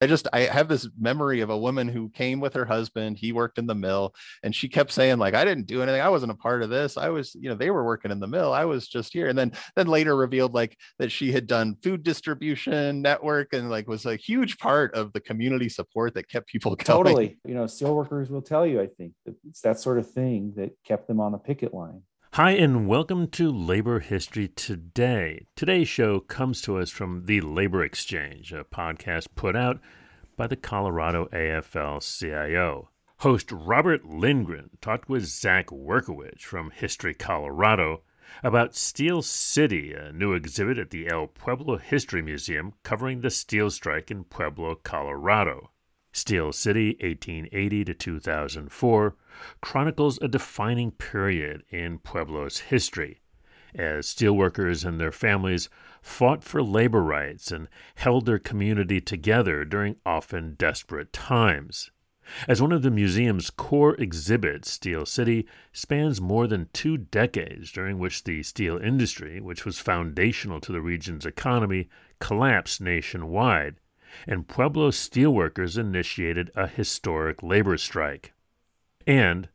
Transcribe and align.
I 0.00 0.06
just 0.06 0.26
I 0.32 0.40
have 0.40 0.68
this 0.68 0.88
memory 0.98 1.40
of 1.40 1.50
a 1.50 1.58
woman 1.58 1.86
who 1.86 2.08
came 2.10 2.40
with 2.40 2.54
her 2.54 2.64
husband. 2.64 3.18
He 3.18 3.32
worked 3.32 3.58
in 3.58 3.66
the 3.66 3.74
mill, 3.74 4.14
and 4.42 4.54
she 4.54 4.68
kept 4.68 4.92
saying 4.92 5.18
like, 5.18 5.34
"I 5.34 5.44
didn't 5.44 5.66
do 5.66 5.82
anything. 5.82 6.00
I 6.00 6.08
wasn't 6.08 6.32
a 6.32 6.36
part 6.36 6.62
of 6.62 6.70
this. 6.70 6.96
I 6.96 7.10
was, 7.10 7.34
you 7.34 7.50
know, 7.50 7.54
they 7.54 7.70
were 7.70 7.84
working 7.84 8.10
in 8.10 8.18
the 8.18 8.26
mill. 8.26 8.52
I 8.52 8.64
was 8.64 8.88
just 8.88 9.12
here." 9.12 9.28
And 9.28 9.38
then 9.38 9.52
then 9.76 9.88
later 9.88 10.16
revealed 10.16 10.54
like 10.54 10.76
that 10.98 11.12
she 11.12 11.32
had 11.32 11.46
done 11.46 11.76
food 11.82 12.02
distribution 12.02 13.02
network 13.02 13.52
and 13.52 13.68
like 13.68 13.88
was 13.88 14.06
a 14.06 14.16
huge 14.16 14.58
part 14.58 14.94
of 14.94 15.12
the 15.12 15.20
community 15.20 15.68
support 15.68 16.14
that 16.14 16.28
kept 16.28 16.48
people 16.48 16.76
going. 16.76 17.04
Totally, 17.04 17.38
you 17.44 17.54
know, 17.54 17.64
steelworkers 17.64 18.30
will 18.30 18.42
tell 18.42 18.66
you. 18.66 18.80
I 18.80 18.86
think 18.86 19.12
that 19.26 19.34
it's 19.48 19.60
that 19.60 19.80
sort 19.80 19.98
of 19.98 20.10
thing 20.10 20.54
that 20.56 20.72
kept 20.84 21.08
them 21.08 21.20
on 21.20 21.32
the 21.32 21.38
picket 21.38 21.74
line. 21.74 22.02
Hi, 22.34 22.52
and 22.52 22.86
welcome 22.86 23.26
to 23.30 23.50
Labor 23.50 23.98
History 23.98 24.46
Today. 24.46 25.46
Today's 25.56 25.88
show 25.88 26.20
comes 26.20 26.62
to 26.62 26.78
us 26.78 26.88
from 26.88 27.24
the 27.26 27.40
Labor 27.40 27.82
Exchange, 27.82 28.52
a 28.52 28.62
podcast 28.62 29.26
put 29.34 29.56
out 29.56 29.80
by 30.36 30.46
the 30.46 30.54
Colorado 30.54 31.26
AFL 31.32 32.00
CIO. 32.00 32.90
Host 33.18 33.50
Robert 33.50 34.04
Lindgren 34.04 34.70
talked 34.80 35.08
with 35.08 35.24
Zach 35.24 35.72
Werkowicz 35.72 36.42
from 36.42 36.70
History 36.70 37.14
Colorado 37.14 38.02
about 38.44 38.76
Steel 38.76 39.22
City, 39.22 39.92
a 39.92 40.12
new 40.12 40.32
exhibit 40.32 40.78
at 40.78 40.90
the 40.90 41.08
El 41.08 41.26
Pueblo 41.26 41.78
History 41.78 42.22
Museum 42.22 42.74
covering 42.84 43.22
the 43.22 43.30
steel 43.30 43.70
strike 43.70 44.08
in 44.08 44.22
Pueblo, 44.22 44.76
Colorado. 44.76 45.72
Steel 46.12 46.52
City, 46.52 46.96
1880 47.00 47.86
to 47.86 47.94
2004, 47.94 49.16
chronicles 49.60 50.18
a 50.20 50.28
defining 50.28 50.90
period 50.90 51.62
in 51.70 51.98
Pueblo's 51.98 52.58
history 52.58 53.20
as 53.74 54.06
steelworkers 54.06 54.84
and 54.84 55.00
their 55.00 55.12
families 55.12 55.68
fought 56.02 56.42
for 56.42 56.62
labor 56.62 57.02
rights 57.02 57.52
and 57.52 57.68
held 57.94 58.26
their 58.26 58.38
community 58.38 59.00
together 59.00 59.64
during 59.64 59.96
often 60.04 60.54
desperate 60.54 61.12
times. 61.12 61.90
As 62.48 62.62
one 62.62 62.72
of 62.72 62.82
the 62.82 62.90
museum's 62.90 63.50
core 63.50 63.94
exhibits, 63.96 64.70
Steel 64.70 65.06
City 65.06 65.46
spans 65.72 66.20
more 66.20 66.46
than 66.46 66.68
two 66.72 66.96
decades 66.96 67.72
during 67.72 67.98
which 67.98 68.24
the 68.24 68.42
steel 68.42 68.78
industry, 68.78 69.40
which 69.40 69.64
was 69.64 69.78
foundational 69.78 70.60
to 70.60 70.72
the 70.72 70.80
region's 70.80 71.26
economy, 71.26 71.88
collapsed 72.20 72.80
nationwide 72.80 73.76
and 74.26 74.48
Pueblo 74.48 74.90
steelworkers 74.90 75.78
initiated 75.78 76.50
a 76.54 76.66
historic 76.66 77.42
labor 77.42 77.76
strike. 77.76 78.32
And, 79.06 79.48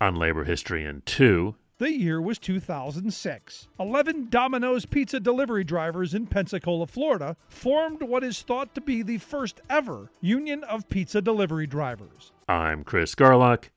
on 0.00 0.16
Labor 0.16 0.44
History 0.44 0.84
in 0.84 1.02
2, 1.06 1.54
the 1.78 1.92
year 1.92 2.20
was 2.20 2.38
2006. 2.38 3.68
11 3.80 4.28
Domino's 4.30 4.86
pizza 4.86 5.18
delivery 5.18 5.64
drivers 5.64 6.14
in 6.14 6.26
Pensacola, 6.28 6.86
Florida, 6.86 7.36
formed 7.48 8.02
what 8.02 8.22
is 8.22 8.40
thought 8.42 8.74
to 8.76 8.80
be 8.80 9.02
the 9.02 9.18
first 9.18 9.60
ever 9.68 10.10
union 10.20 10.62
of 10.64 10.88
pizza 10.88 11.20
delivery 11.20 11.66
drivers. 11.66 12.30
I'm 12.48 12.84
Chris 12.84 13.16
Garlock. 13.16 13.70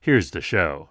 Here's 0.00 0.32
the 0.32 0.42
show. 0.42 0.90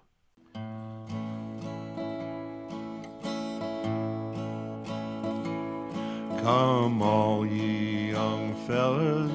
Come, 6.42 7.00
all 7.02 7.46
ye 7.46 8.10
young 8.10 8.54
fellas, 8.66 9.30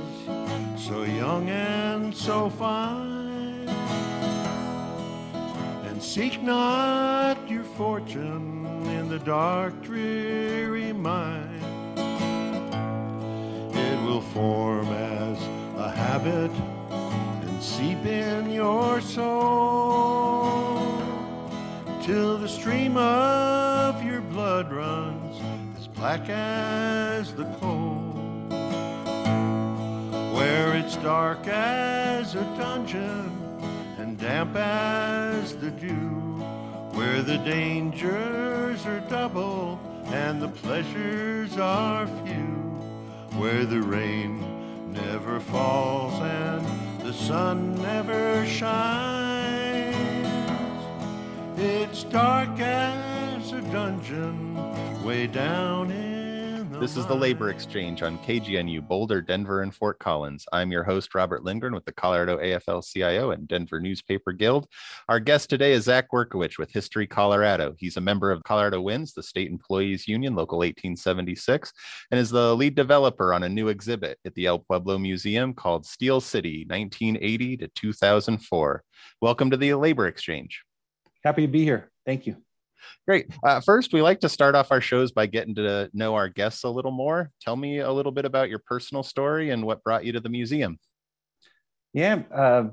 so 0.78 1.04
young 1.04 1.50
and 1.50 2.14
so 2.14 2.50
fine, 2.50 3.27
and 5.98 6.04
seek 6.04 6.44
not 6.44 7.50
your 7.50 7.64
fortune 7.64 8.64
in 8.86 9.10
the 9.10 9.18
dark, 9.18 9.82
dreary 9.82 10.94
mine. 10.94 11.60
It 13.74 14.04
will 14.04 14.22
form 14.22 14.90
as 14.90 15.42
a 15.76 15.90
habit 15.90 16.52
and 16.92 17.64
seep 17.64 18.06
in 18.06 18.52
your 18.52 19.02
soul 19.02 20.78
till 22.04 22.38
the 22.38 22.48
stream 22.48 22.96
of 22.96 24.04
your 24.04 24.22
blood 24.22 24.72
runs 24.72 25.42
as 25.80 25.88
black 25.88 26.30
as 26.30 27.34
the 27.34 27.46
coal, 27.60 28.14
where 30.36 30.76
it's 30.76 30.96
dark 30.98 31.48
as 31.48 32.36
a 32.36 32.44
dungeon 32.56 33.37
damp 34.18 34.56
as 34.56 35.56
the 35.58 35.70
dew, 35.70 36.42
where 36.94 37.22
the 37.22 37.38
dangers 37.40 38.86
are 38.86 39.00
double 39.02 39.80
and 40.06 40.42
the 40.42 40.48
pleasures 40.48 41.58
are 41.58 42.08
few, 42.26 42.46
where 43.40 43.66
the 43.66 43.82
rain 43.82 44.92
never 44.92 45.40
falls 45.40 46.20
and 46.20 46.66
the 47.06 47.14
sun 47.14 47.76
never 47.76 48.46
shines. 48.46 49.96
It's 51.58 52.04
dark 52.04 52.60
as 52.60 53.52
a 53.52 53.62
dungeon 53.62 54.56
way 55.04 55.28
down 55.28 55.92
in 55.92 56.07
This 56.80 56.96
is 56.96 57.08
the 57.08 57.16
Labor 57.16 57.50
Exchange 57.50 58.04
on 58.04 58.20
KGNU, 58.20 58.88
Boulder, 58.88 59.20
Denver, 59.20 59.64
and 59.64 59.74
Fort 59.74 59.98
Collins. 59.98 60.46
I'm 60.54 60.72
your 60.72 60.84
host, 60.84 61.16
Robert 61.16 61.44
Lindgren 61.44 61.74
with 61.74 61.86
the 61.86 61.92
Colorado 61.92 62.38
AFL 62.38 62.88
CIO 62.88 63.32
and 63.32 63.48
Denver 63.48 63.80
Newspaper 63.80 64.32
Guild. 64.32 64.68
Our 65.10 65.20
guest 65.20 65.50
today 65.50 65.74
is 65.74 65.86
Zach 65.86 66.12
Werkowicz 66.12 66.60
with 66.60 66.72
History 66.72 67.08
Colorado. 67.08 67.74
He's 67.80 67.98
a 67.98 68.02
member 68.02 68.30
of 68.30 68.44
Colorado 68.44 68.80
Wins, 68.80 69.14
the 69.14 69.24
state 69.24 69.50
employees 69.50 70.08
union, 70.08 70.36
local 70.36 70.60
1876, 70.60 71.74
and 72.12 72.20
is 72.20 72.30
the 72.30 72.56
lead 72.56 72.76
developer 72.76 73.34
on 73.34 73.42
a 73.42 73.50
new 73.50 73.70
exhibit 73.70 74.20
at 74.24 74.36
the 74.36 74.46
El 74.46 74.60
Pueblo 74.60 75.00
Museum 75.00 75.56
called 75.56 75.84
Steel 75.84 76.22
City 76.22 76.64
1980 76.70 77.58
to 77.58 77.68
2004. 77.70 78.84
Welcome 79.20 79.50
to 79.50 79.58
the 79.58 79.74
Labor 79.74 80.06
Exchange. 80.06 80.64
Happy 81.24 81.42
to 81.42 81.48
be 81.48 81.64
here. 81.64 81.90
Thank 82.06 82.28
you. 82.28 82.38
Great. 83.08 83.28
Uh, 83.44 83.60
first, 83.62 83.94
we 83.94 84.02
like 84.02 84.20
to 84.22 84.30
start 84.30 84.56
off 84.56 84.72
our 84.72 84.82
shows 84.82 85.12
by 85.12 85.26
getting 85.26 85.56
to 85.56 85.90
know 85.94 86.16
our 86.16 86.30
guests 86.30 86.64
a 86.64 86.70
little 86.70 86.92
more. 86.92 87.32
Tell 87.42 87.56
me 87.56 87.80
a 87.80 87.92
little 87.92 88.12
bit 88.12 88.26
about 88.26 88.50
your 88.50 88.60
personal 88.60 89.04
story 89.04 89.50
and 89.50 89.66
what 89.66 89.84
brought 89.84 90.06
you 90.06 90.14
to 90.14 90.20
the 90.20 90.30
museum. 90.30 90.80
Yeah. 91.94 92.24
Uh, 92.34 92.70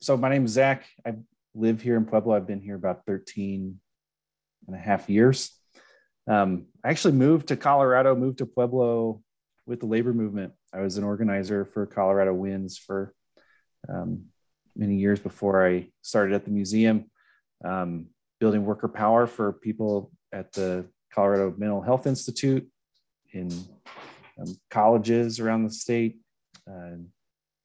so, 0.00 0.16
my 0.16 0.28
name 0.28 0.44
is 0.44 0.52
Zach. 0.52 0.86
I 1.06 1.14
live 1.54 1.82
here 1.82 1.96
in 1.96 2.04
Pueblo. 2.04 2.34
I've 2.34 2.46
been 2.46 2.60
here 2.60 2.76
about 2.76 3.04
13 3.06 3.78
and 4.66 4.76
a 4.76 4.78
half 4.78 5.08
years. 5.08 5.50
Um, 6.28 6.66
I 6.84 6.90
actually 6.90 7.14
moved 7.14 7.48
to 7.48 7.56
Colorado, 7.56 8.14
moved 8.14 8.38
to 8.38 8.46
Pueblo 8.46 9.22
with 9.66 9.80
the 9.80 9.86
labor 9.86 10.12
movement. 10.12 10.52
I 10.72 10.80
was 10.80 10.96
an 10.96 11.04
organizer 11.04 11.64
for 11.64 11.86
Colorado 11.86 12.32
Wins 12.32 12.78
for 12.78 13.12
um, 13.88 14.26
many 14.76 14.96
years 14.96 15.20
before 15.20 15.66
I 15.66 15.88
started 16.02 16.34
at 16.34 16.44
the 16.44 16.50
museum. 16.50 17.10
Um, 17.64 18.06
building 18.42 18.64
worker 18.64 18.88
power 18.88 19.28
for 19.28 19.52
people 19.52 20.10
at 20.32 20.50
the 20.52 20.84
Colorado 21.14 21.54
Mental 21.56 21.80
Health 21.80 22.08
Institute, 22.08 22.68
in 23.32 23.48
um, 24.36 24.56
colleges 24.68 25.38
around 25.38 25.62
the 25.62 25.70
state, 25.70 26.16
uh, 26.68 26.96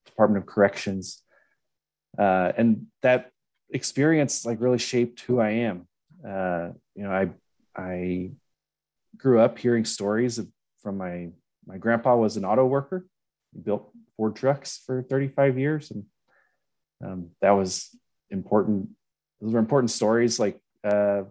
Department 0.06 0.44
of 0.44 0.48
Corrections, 0.48 1.24
uh, 2.20 2.52
and 2.56 2.86
that 3.02 3.32
experience 3.72 4.46
like 4.46 4.62
really 4.62 4.78
shaped 4.78 5.22
who 5.22 5.40
I 5.40 5.50
am. 5.50 5.88
Uh, 6.24 6.70
you 6.94 7.02
know, 7.02 7.12
I 7.12 7.32
I 7.76 8.30
grew 9.18 9.40
up 9.40 9.58
hearing 9.58 9.84
stories 9.84 10.38
of, 10.38 10.48
from 10.84 11.00
my 11.00 11.30
my 11.66 11.80
grandpa 11.80 12.16
was 12.16 12.38
an 12.38 12.46
auto 12.46 12.68
worker. 12.68 13.08
He 13.52 13.62
built 13.62 13.90
Ford 14.16 14.36
trucks 14.36 14.80
for 14.86 15.02
35 15.02 15.58
years, 15.58 15.90
and 15.90 16.04
um, 17.04 17.30
that 17.42 17.58
was 17.58 17.90
important. 18.30 18.90
Those 19.42 19.54
were 19.54 19.60
important 19.60 19.90
stories. 19.90 20.40
Like 20.40 20.62
uh, 20.84 21.24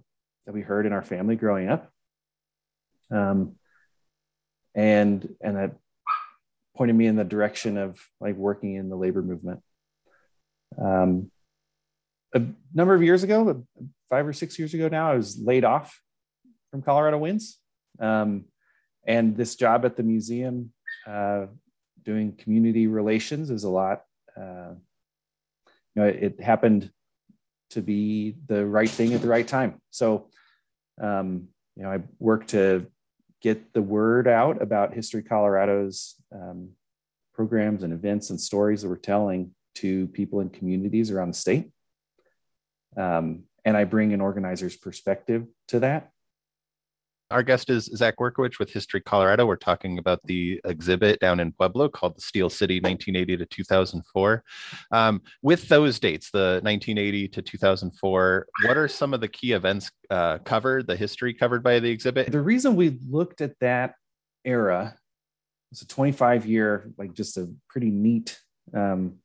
that 0.47 0.53
we 0.53 0.63
heard 0.63 0.87
in 0.87 0.93
our 0.93 1.03
family 1.03 1.37
growing 1.37 1.69
up. 1.69 1.91
Um, 3.11 3.57
and 4.75 5.35
and 5.41 5.57
that 5.57 5.77
pointed 6.77 6.95
me 6.95 7.07
in 7.07 7.17
the 7.17 7.25
direction 7.25 7.79
of 7.79 7.99
like 8.21 8.37
working 8.37 8.75
in 8.75 8.89
the 8.89 8.97
labor 8.97 9.23
movement. 9.23 9.61
Um, 10.79 11.31
a 12.35 12.43
number 12.75 12.95
of 12.95 13.03
years 13.03 13.23
ago, 13.23 13.65
five 14.11 14.27
or 14.27 14.33
six 14.33 14.59
years 14.59 14.75
ago 14.75 14.89
now, 14.89 15.13
I 15.13 15.17
was 15.17 15.39
laid 15.39 15.65
off 15.65 16.01
from 16.71 16.83
Colorado 16.83 17.19
Wins. 17.19 17.59
Um, 17.99 18.45
and 19.07 19.37
this 19.37 19.57
job 19.57 19.85
at 19.85 19.97
the 19.97 20.03
museum, 20.03 20.73
uh, 21.07 21.47
doing 22.05 22.33
community 22.33 22.87
relations, 22.87 23.51
is 23.51 23.65
a 23.65 23.71
lot. 23.71 24.03
Uh, 24.37 24.75
you 25.95 26.03
know, 26.03 26.05
it, 26.05 26.23
it, 26.23 26.41
happened 26.41 26.91
to 27.71 27.83
be 27.83 28.37
the 28.47 28.65
right 28.65 28.89
thing 28.89 29.15
at 29.15 29.23
the 29.23 29.29
right 29.29 29.47
time. 29.47 29.81
So, 29.91 30.29
um, 31.01 31.49
you 31.77 31.83
know, 31.83 31.91
I 31.91 32.01
work 32.19 32.47
to 32.49 32.87
get 33.43 33.73
the 33.73 33.83
word 33.83 34.27
out 34.27 34.63
about 34.63 34.95
History 34.95 35.23
Colorado's 35.23 36.15
um, 36.33 36.71
programs 37.35 37.83
and 37.83 37.93
events 37.93 38.31
and 38.31 38.41
stories 38.41 38.83
that 38.83 38.89
we're 38.89 38.97
telling 38.97 39.55
to 39.77 40.07
people 40.09 40.41
in 40.41 40.49
communities 40.49 41.11
around 41.11 41.29
the 41.29 41.39
state. 41.39 41.71
Um, 42.97 43.45
and 43.65 43.77
I 43.77 43.85
bring 43.85 44.13
an 44.15 44.21
organizer's 44.21 44.77
perspective 44.77 45.47
to 45.69 45.81
that. 45.81 46.11
Our 47.31 47.43
guest 47.43 47.71
is 47.71 47.87
Zach 47.87 48.19
Werkowich 48.19 48.61
with 48.61 48.73
History 48.73 49.01
Colorado. 49.01 49.47
We're 49.47 49.57
talking 49.57 49.99
about 49.99 50.21
the 50.25 50.61
exhibit 50.65 51.19
down 51.19 51.41
in 51.41 51.51
Pueblo 51.51 51.89
called 51.89 52.17
the 52.17 52.21
Steel 52.21 52.49
City 52.49 52.77
1980 52.77 53.39
to 53.39 53.47
2004. 53.47 54.45
Um, 54.93 55.21
with 55.43 55.69
those 55.69 55.99
dates, 55.99 56.31
the 56.31 56.61
1980 56.63 57.29
to 57.29 57.43
2004, 57.43 58.47
what 58.65 58.77
are 58.77 58.87
some 58.87 59.13
of 59.13 59.21
the 59.21 59.27
key 59.27 59.53
events 59.53 59.91
uh, 60.09 60.39
covered, 60.39 60.87
the 60.87 60.97
history 60.97 61.35
covered 61.35 61.65
by 61.65 61.81
the 61.81 61.91
exhibit? 61.91 62.31
The 62.31 62.41
reason 62.41 62.77
we 62.77 62.97
looked 63.11 63.41
at 63.41 63.59
that 63.61 63.95
era 64.45 64.97
was 65.71 65.83
a 65.83 65.87
25 65.89 66.47
year, 66.47 66.93
like 66.97 67.13
just 67.13 67.39
a 67.39 67.53
pretty 67.69 67.91
neat 67.91 68.39
um, 68.73 69.17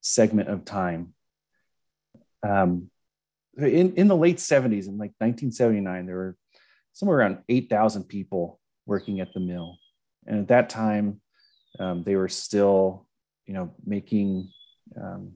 segment 0.00 0.48
of 0.48 0.64
time. 0.64 1.14
Um, 2.42 2.90
in, 3.56 3.94
in 3.94 4.08
the 4.08 4.16
late 4.16 4.38
70s, 4.38 4.88
in 4.88 4.98
like 4.98 5.14
1979, 5.18 6.06
there 6.06 6.16
were 6.16 6.36
somewhere 6.96 7.18
around 7.18 7.38
8,000 7.50 8.04
people 8.04 8.58
working 8.86 9.20
at 9.20 9.34
the 9.34 9.40
mill. 9.40 9.76
And 10.26 10.40
at 10.40 10.48
that 10.48 10.70
time, 10.70 11.20
um, 11.78 12.02
they 12.02 12.16
were 12.16 12.30
still, 12.30 13.06
you 13.44 13.52
know, 13.52 13.74
making 13.84 14.50
um, 14.98 15.32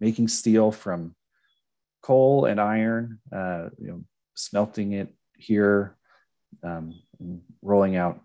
making 0.00 0.26
steel 0.26 0.72
from 0.72 1.14
coal 2.02 2.46
and 2.46 2.60
iron, 2.60 3.20
uh, 3.32 3.68
you 3.78 3.86
know, 3.86 4.04
smelting 4.34 4.92
it 4.94 5.14
here, 5.36 5.96
um, 6.64 7.00
rolling 7.62 7.94
out 7.94 8.20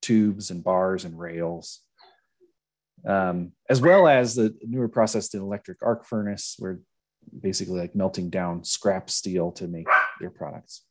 tubes 0.00 0.50
and 0.50 0.64
bars 0.64 1.04
and 1.04 1.18
rails, 1.18 1.80
um, 3.06 3.52
as 3.68 3.82
well 3.82 4.08
as 4.08 4.36
the 4.36 4.56
newer 4.62 4.88
process, 4.88 5.28
the 5.28 5.38
electric 5.38 5.82
arc 5.82 6.06
furnace, 6.06 6.54
where 6.58 6.80
basically 7.42 7.78
like 7.78 7.94
melting 7.94 8.30
down 8.30 8.64
scrap 8.64 9.10
steel 9.10 9.52
to 9.52 9.68
make 9.68 9.88
their 10.18 10.30
products. 10.30 10.82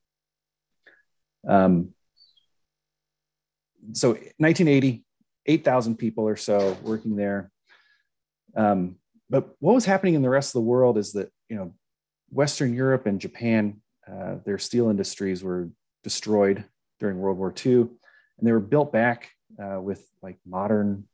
Um, 1.47 1.93
so 3.93 4.09
1980, 4.09 5.03
8,000 5.45 5.97
people 5.97 6.27
or 6.27 6.35
so 6.35 6.77
working 6.83 7.15
there. 7.15 7.51
Um, 8.55 8.95
but 9.29 9.55
what 9.59 9.75
was 9.75 9.85
happening 9.85 10.15
in 10.15 10.21
the 10.21 10.29
rest 10.29 10.49
of 10.49 10.61
the 10.61 10.69
world 10.69 10.97
is 10.97 11.13
that, 11.13 11.31
you 11.49 11.55
know, 11.55 11.73
Western 12.29 12.73
Europe 12.73 13.05
and 13.05 13.19
Japan, 13.19 13.81
uh, 14.11 14.35
their 14.45 14.57
steel 14.57 14.89
industries 14.89 15.43
were 15.43 15.69
destroyed 16.03 16.63
during 16.99 17.19
World 17.19 17.37
War 17.37 17.53
II, 17.65 17.73
and 17.73 17.89
they 18.41 18.51
were 18.51 18.59
built 18.59 18.91
back 18.91 19.31
uh, 19.61 19.79
with 19.81 20.07
like 20.21 20.37
modern, 20.45 21.07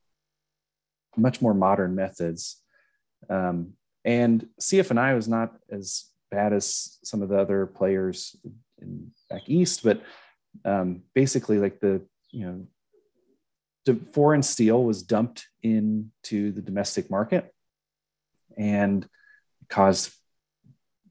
much 1.15 1.41
more 1.41 1.53
modern 1.53 1.95
methods. 1.95 2.57
Um, 3.29 3.73
and 4.03 4.47
CF&I 4.59 5.13
was 5.13 5.27
not 5.27 5.53
as 5.69 6.05
bad 6.31 6.53
as 6.53 6.97
some 7.03 7.21
of 7.21 7.29
the 7.29 7.37
other 7.37 7.65
players 7.65 8.35
in 8.81 9.11
back 9.29 9.43
east, 9.47 9.83
but 9.83 10.01
um, 10.65 11.03
basically 11.13 11.59
like 11.59 11.79
the 11.79 12.01
you 12.31 12.45
know 12.45 12.67
the 13.85 13.99
foreign 14.13 14.43
steel 14.43 14.83
was 14.83 15.03
dumped 15.03 15.47
into 15.63 16.51
the 16.51 16.61
domestic 16.61 17.09
market 17.09 17.51
and 18.57 19.07
caused 19.69 20.13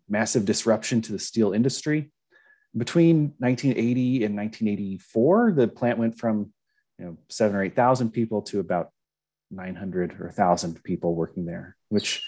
massive 0.09 0.45
disruption 0.45 1.03
to 1.03 1.13
the 1.13 1.19
steel 1.19 1.53
industry. 1.53 2.13
Between 2.77 3.35
1980 3.39 4.25
and 4.25 4.37
1984, 4.37 5.53
the 5.53 5.69
plant 5.69 5.99
went 5.99 6.19
from 6.19 6.53
you 6.99 7.07
know 7.07 7.17
seven 7.29 7.57
or 7.57 7.65
eight 7.65 7.75
thousand 7.75 8.11
people 8.11 8.43
to 8.43 8.61
about 8.61 8.91
900 9.51 10.21
or 10.21 10.27
1,000 10.27 10.83
people 10.85 11.15
working 11.15 11.45
there, 11.45 11.77
which 11.89 12.25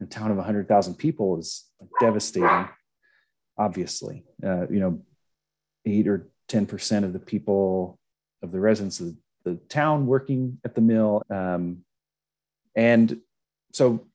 in 0.00 0.06
a 0.06 0.08
town 0.08 0.30
of 0.30 0.36
100,000 0.36 0.94
people 0.96 1.38
is 1.38 1.64
devastating. 2.00 2.68
Obviously, 3.58 4.24
uh, 4.44 4.68
you 4.68 4.80
know, 4.80 5.00
eight 5.86 6.06
or 6.06 6.28
10% 6.48 7.04
of 7.04 7.12
the 7.12 7.18
people 7.18 7.98
of 8.42 8.52
the 8.52 8.60
residents 8.60 9.00
of 9.00 9.14
the 9.44 9.54
town 9.68 10.06
working 10.06 10.58
at 10.64 10.74
the 10.74 10.80
mill. 10.80 11.22
Um, 11.30 11.84
and 12.74 13.20
so 13.72 14.06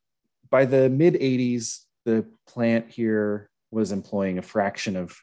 by 0.50 0.66
the 0.66 0.89
mid 0.89 1.16
80s, 1.16 1.80
the 2.06 2.25
plant 2.48 2.89
here 2.92 3.50
was 3.72 3.92
employing 3.92 4.38
a 4.38 4.42
fraction 4.42 4.95
of 4.98 5.18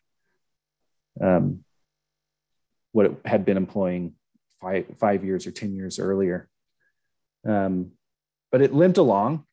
um, 1.20 1.64
what 2.92 3.06
it 3.06 3.16
had 3.24 3.44
been 3.44 3.56
employing 3.56 4.14
five, 4.60 4.86
five 4.98 5.24
years 5.24 5.46
or 5.46 5.50
10 5.50 5.74
years 5.74 5.98
earlier. 5.98 6.48
Um, 7.46 7.92
but 8.50 8.62
it 8.62 8.74
limped 8.74 8.98
along. 8.98 9.44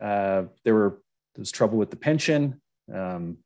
Uh, 0.00 0.44
there 0.64 0.74
were 0.74 1.00
there 1.34 1.42
was 1.42 1.50
trouble 1.50 1.78
with 1.78 1.90
the 1.90 1.96
pension. 1.96 2.60
Um, 2.92 3.38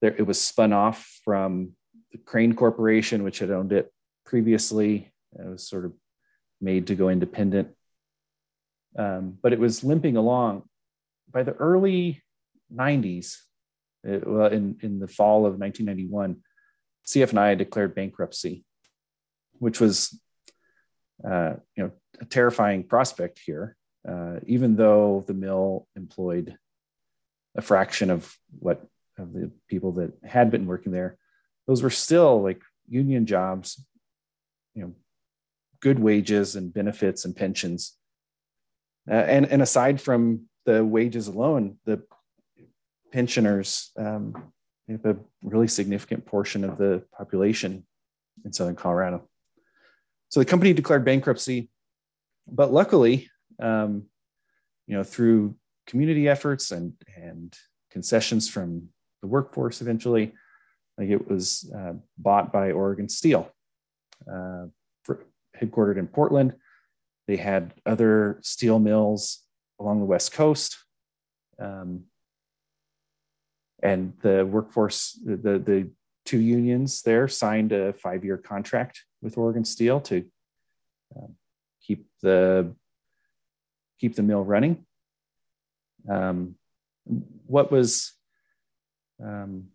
there, 0.00 0.14
it 0.14 0.26
was 0.26 0.40
spun 0.40 0.72
off 0.72 1.20
from 1.24 1.72
the 2.12 2.18
Crane 2.18 2.54
Corporation, 2.54 3.22
which 3.22 3.38
had 3.38 3.50
owned 3.50 3.72
it 3.72 3.92
previously. 4.24 5.12
It 5.38 5.46
was 5.46 5.66
sort 5.66 5.84
of 5.84 5.92
made 6.60 6.86
to 6.86 6.94
go 6.94 7.08
independent. 7.08 7.68
Um, 8.96 9.38
but 9.42 9.52
it 9.52 9.58
was 9.58 9.82
limping 9.82 10.16
along. 10.16 10.64
By 11.30 11.42
the 11.42 11.54
early 11.54 12.22
90s, 12.74 13.38
it, 14.04 14.26
well, 14.26 14.52
in, 14.52 14.76
in 14.82 14.98
the 14.98 15.08
fall 15.08 15.46
of 15.46 15.58
1991, 15.58 16.36
CF&I 17.06 17.54
declared 17.54 17.94
bankruptcy, 17.94 18.64
which 19.58 19.80
was 19.80 20.18
uh, 21.26 21.54
you 21.76 21.84
know, 21.84 21.90
a 22.20 22.24
terrifying 22.26 22.84
prospect 22.84 23.40
here, 23.44 23.76
uh, 24.08 24.36
even 24.46 24.76
though 24.76 25.24
the 25.26 25.34
mill 25.34 25.86
employed 25.96 26.56
a 27.56 27.62
fraction 27.62 28.10
of 28.10 28.34
what 28.58 28.84
of 29.18 29.32
the 29.32 29.50
people 29.68 29.92
that 29.92 30.12
had 30.24 30.50
been 30.50 30.66
working 30.66 30.90
there 30.90 31.18
those 31.72 31.82
were 31.82 31.88
still 31.88 32.42
like 32.42 32.60
union 32.86 33.24
jobs, 33.24 33.82
you 34.74 34.82
know, 34.82 34.92
good 35.80 35.98
wages 35.98 36.54
and 36.54 36.70
benefits 36.70 37.24
and 37.24 37.34
pensions. 37.34 37.96
Uh, 39.10 39.14
and, 39.14 39.46
and 39.46 39.62
aside 39.62 39.98
from 39.98 40.42
the 40.66 40.84
wages 40.84 41.28
alone, 41.28 41.78
the 41.86 42.02
pensioners 43.10 43.90
um, 43.96 44.52
have 44.86 45.06
a 45.06 45.16
really 45.42 45.66
significant 45.66 46.26
portion 46.26 46.62
of 46.62 46.76
the 46.76 47.02
population 47.16 47.86
in 48.44 48.52
Southern 48.52 48.76
Colorado. 48.76 49.26
So 50.28 50.40
the 50.40 50.44
company 50.44 50.74
declared 50.74 51.06
bankruptcy, 51.06 51.70
but 52.46 52.70
luckily, 52.70 53.30
um, 53.62 54.02
you 54.86 54.94
know, 54.94 55.04
through 55.04 55.56
community 55.86 56.28
efforts 56.28 56.70
and, 56.70 56.92
and 57.16 57.56
concessions 57.90 58.50
from 58.50 58.88
the 59.22 59.26
workforce 59.26 59.80
eventually, 59.80 60.34
like 60.98 61.08
it 61.08 61.28
was 61.28 61.70
uh, 61.76 61.94
bought 62.18 62.52
by 62.52 62.72
Oregon 62.72 63.08
Steel, 63.08 63.50
uh, 64.30 64.66
for, 65.02 65.24
headquartered 65.60 65.98
in 65.98 66.06
Portland. 66.06 66.54
They 67.26 67.36
had 67.36 67.74
other 67.86 68.38
steel 68.42 68.78
mills 68.78 69.40
along 69.80 70.00
the 70.00 70.06
West 70.06 70.32
Coast. 70.32 70.76
Um, 71.58 72.04
and 73.82 74.12
the 74.22 74.46
workforce, 74.46 75.18
the, 75.24 75.58
the 75.58 75.90
two 76.24 76.38
unions 76.38 77.02
there 77.02 77.26
signed 77.26 77.72
a 77.72 77.92
five 77.92 78.24
year 78.24 78.36
contract 78.36 79.02
with 79.20 79.36
Oregon 79.36 79.64
Steel 79.64 80.00
to 80.02 80.24
uh, 81.16 81.26
keep 81.84 82.06
the 82.22 82.74
keep 83.98 84.14
the 84.14 84.22
mill 84.22 84.44
running. 84.44 84.84
Um, 86.08 86.56
what 87.46 87.70
was 87.70 88.12
um, 89.22 89.68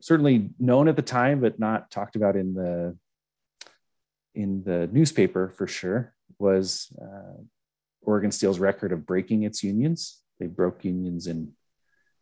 certainly 0.00 0.50
known 0.58 0.88
at 0.88 0.96
the 0.96 1.02
time, 1.02 1.40
but 1.40 1.58
not 1.58 1.90
talked 1.90 2.16
about 2.16 2.36
in 2.36 2.54
the 2.54 2.96
in 4.34 4.62
the 4.64 4.88
newspaper 4.92 5.48
for 5.48 5.66
sure, 5.66 6.14
was 6.38 6.92
uh, 7.00 7.42
Oregon 8.02 8.30
Steel's 8.30 8.58
record 8.58 8.92
of 8.92 9.06
breaking 9.06 9.42
its 9.42 9.62
unions. 9.62 10.18
They 10.38 10.46
broke 10.46 10.84
unions 10.84 11.26
in, 11.26 11.52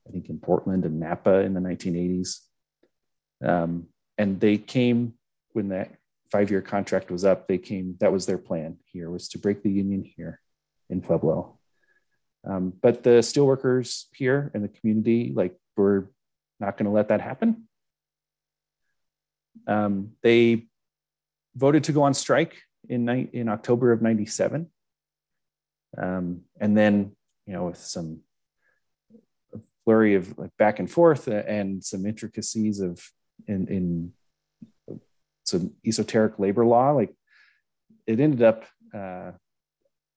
I 0.06 0.10
think, 0.10 0.28
in 0.28 0.38
Portland 0.38 0.84
and 0.84 0.98
Napa 0.98 1.40
in 1.40 1.54
the 1.54 1.60
1980s, 1.60 2.38
um, 3.44 3.88
and 4.16 4.40
they 4.40 4.56
came 4.56 5.14
when 5.52 5.68
that 5.68 5.92
five-year 6.32 6.62
contract 6.62 7.10
was 7.10 7.24
up. 7.24 7.46
They 7.46 7.58
came. 7.58 7.96
That 8.00 8.12
was 8.12 8.26
their 8.26 8.38
plan. 8.38 8.78
Here 8.86 9.10
was 9.10 9.28
to 9.30 9.38
break 9.38 9.62
the 9.62 9.70
union 9.70 10.04
here 10.04 10.40
in 10.90 11.00
Pueblo. 11.00 11.58
Um, 12.44 12.72
but 12.80 13.02
the 13.02 13.20
steelworkers 13.20 14.04
here 14.14 14.50
in 14.54 14.62
the 14.62 14.68
community, 14.68 15.32
like, 15.34 15.56
were 15.76 16.10
not 16.60 16.76
going 16.76 16.86
to 16.86 16.92
let 16.92 17.08
that 17.08 17.20
happen. 17.20 17.67
Um, 19.66 20.12
they 20.22 20.66
voted 21.56 21.84
to 21.84 21.92
go 21.92 22.02
on 22.02 22.14
strike 22.14 22.62
in, 22.88 23.08
in 23.08 23.48
October 23.48 23.92
of 23.92 24.02
97. 24.02 24.70
Um, 25.96 26.42
and 26.60 26.76
then, 26.76 27.12
you 27.46 27.52
know, 27.52 27.66
with 27.66 27.78
some 27.78 28.20
flurry 29.84 30.14
of 30.14 30.36
like 30.38 30.50
back 30.58 30.78
and 30.78 30.90
forth 30.90 31.28
and 31.28 31.82
some 31.82 32.04
intricacies 32.06 32.80
of 32.80 33.02
in, 33.46 33.66
in 33.68 34.12
some 35.44 35.72
esoteric 35.86 36.38
labor 36.38 36.64
law, 36.64 36.90
like 36.90 37.14
it 38.06 38.20
ended 38.20 38.42
up, 38.42 38.64
uh, 38.94 39.32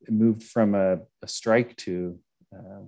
it 0.01 0.11
moved 0.11 0.43
from 0.43 0.75
a, 0.75 0.99
a 1.21 1.27
strike 1.27 1.75
to, 1.77 2.19
uh, 2.53 2.81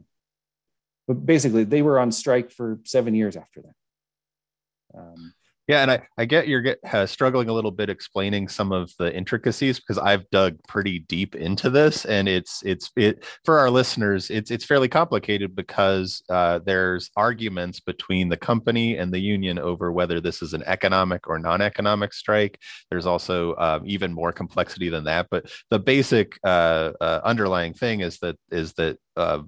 but 1.08 1.26
basically 1.26 1.64
they 1.64 1.82
were 1.82 2.00
on 2.00 2.12
strike 2.12 2.52
for 2.52 2.80
seven 2.84 3.16
years 3.16 3.36
after 3.36 3.62
that. 3.62 5.00
Um, 5.00 5.34
Yeah, 5.68 5.82
and 5.82 5.92
I, 5.92 6.02
I 6.18 6.26
get 6.26 6.50
you're 6.50 6.76
uh, 6.92 7.06
struggling 7.06 7.48
a 7.48 7.54
little 7.54 7.72
bit 7.72 7.90
explaining 7.90 8.50
some 8.50 8.74
of 8.74 8.92
the 9.00 9.16
intricacies 9.16 9.80
because 9.80 9.98
I've 9.98 10.30
dug 10.30 10.58
pretty 10.68 11.00
deep 11.00 11.36
into 11.36 11.70
this, 11.70 12.04
and 12.04 12.28
it's 12.28 12.62
it's 12.66 12.92
it 12.98 13.24
for 13.46 13.60
our 13.60 13.70
listeners. 13.70 14.30
It's 14.30 14.52
it's 14.52 14.66
fairly 14.66 14.90
complicated 14.90 15.56
because 15.56 16.22
uh, 16.30 16.60
there's 16.66 17.12
arguments 17.16 17.80
between 17.80 18.28
the 18.28 18.36
company 18.36 18.98
and 18.98 19.14
the 19.14 19.20
union 19.20 19.58
over 19.58 19.90
whether 19.90 20.20
this 20.20 20.42
is 20.42 20.54
an 20.54 20.64
economic 20.64 21.30
or 21.30 21.40
non-economic 21.40 22.14
strike. 22.14 22.60
There's 22.90 23.06
also 23.06 23.56
um, 23.56 23.84
even 23.86 24.12
more 24.12 24.34
complexity 24.34 24.90
than 24.90 25.06
that, 25.06 25.28
but 25.32 25.50
the 25.70 25.80
basic 25.80 26.38
uh, 26.44 26.92
uh 27.00 27.22
underlying 27.24 27.74
thing 27.74 28.02
is 28.02 28.20
that 28.20 28.36
is 28.52 28.74
that 28.74 28.98
uh, 29.16 29.40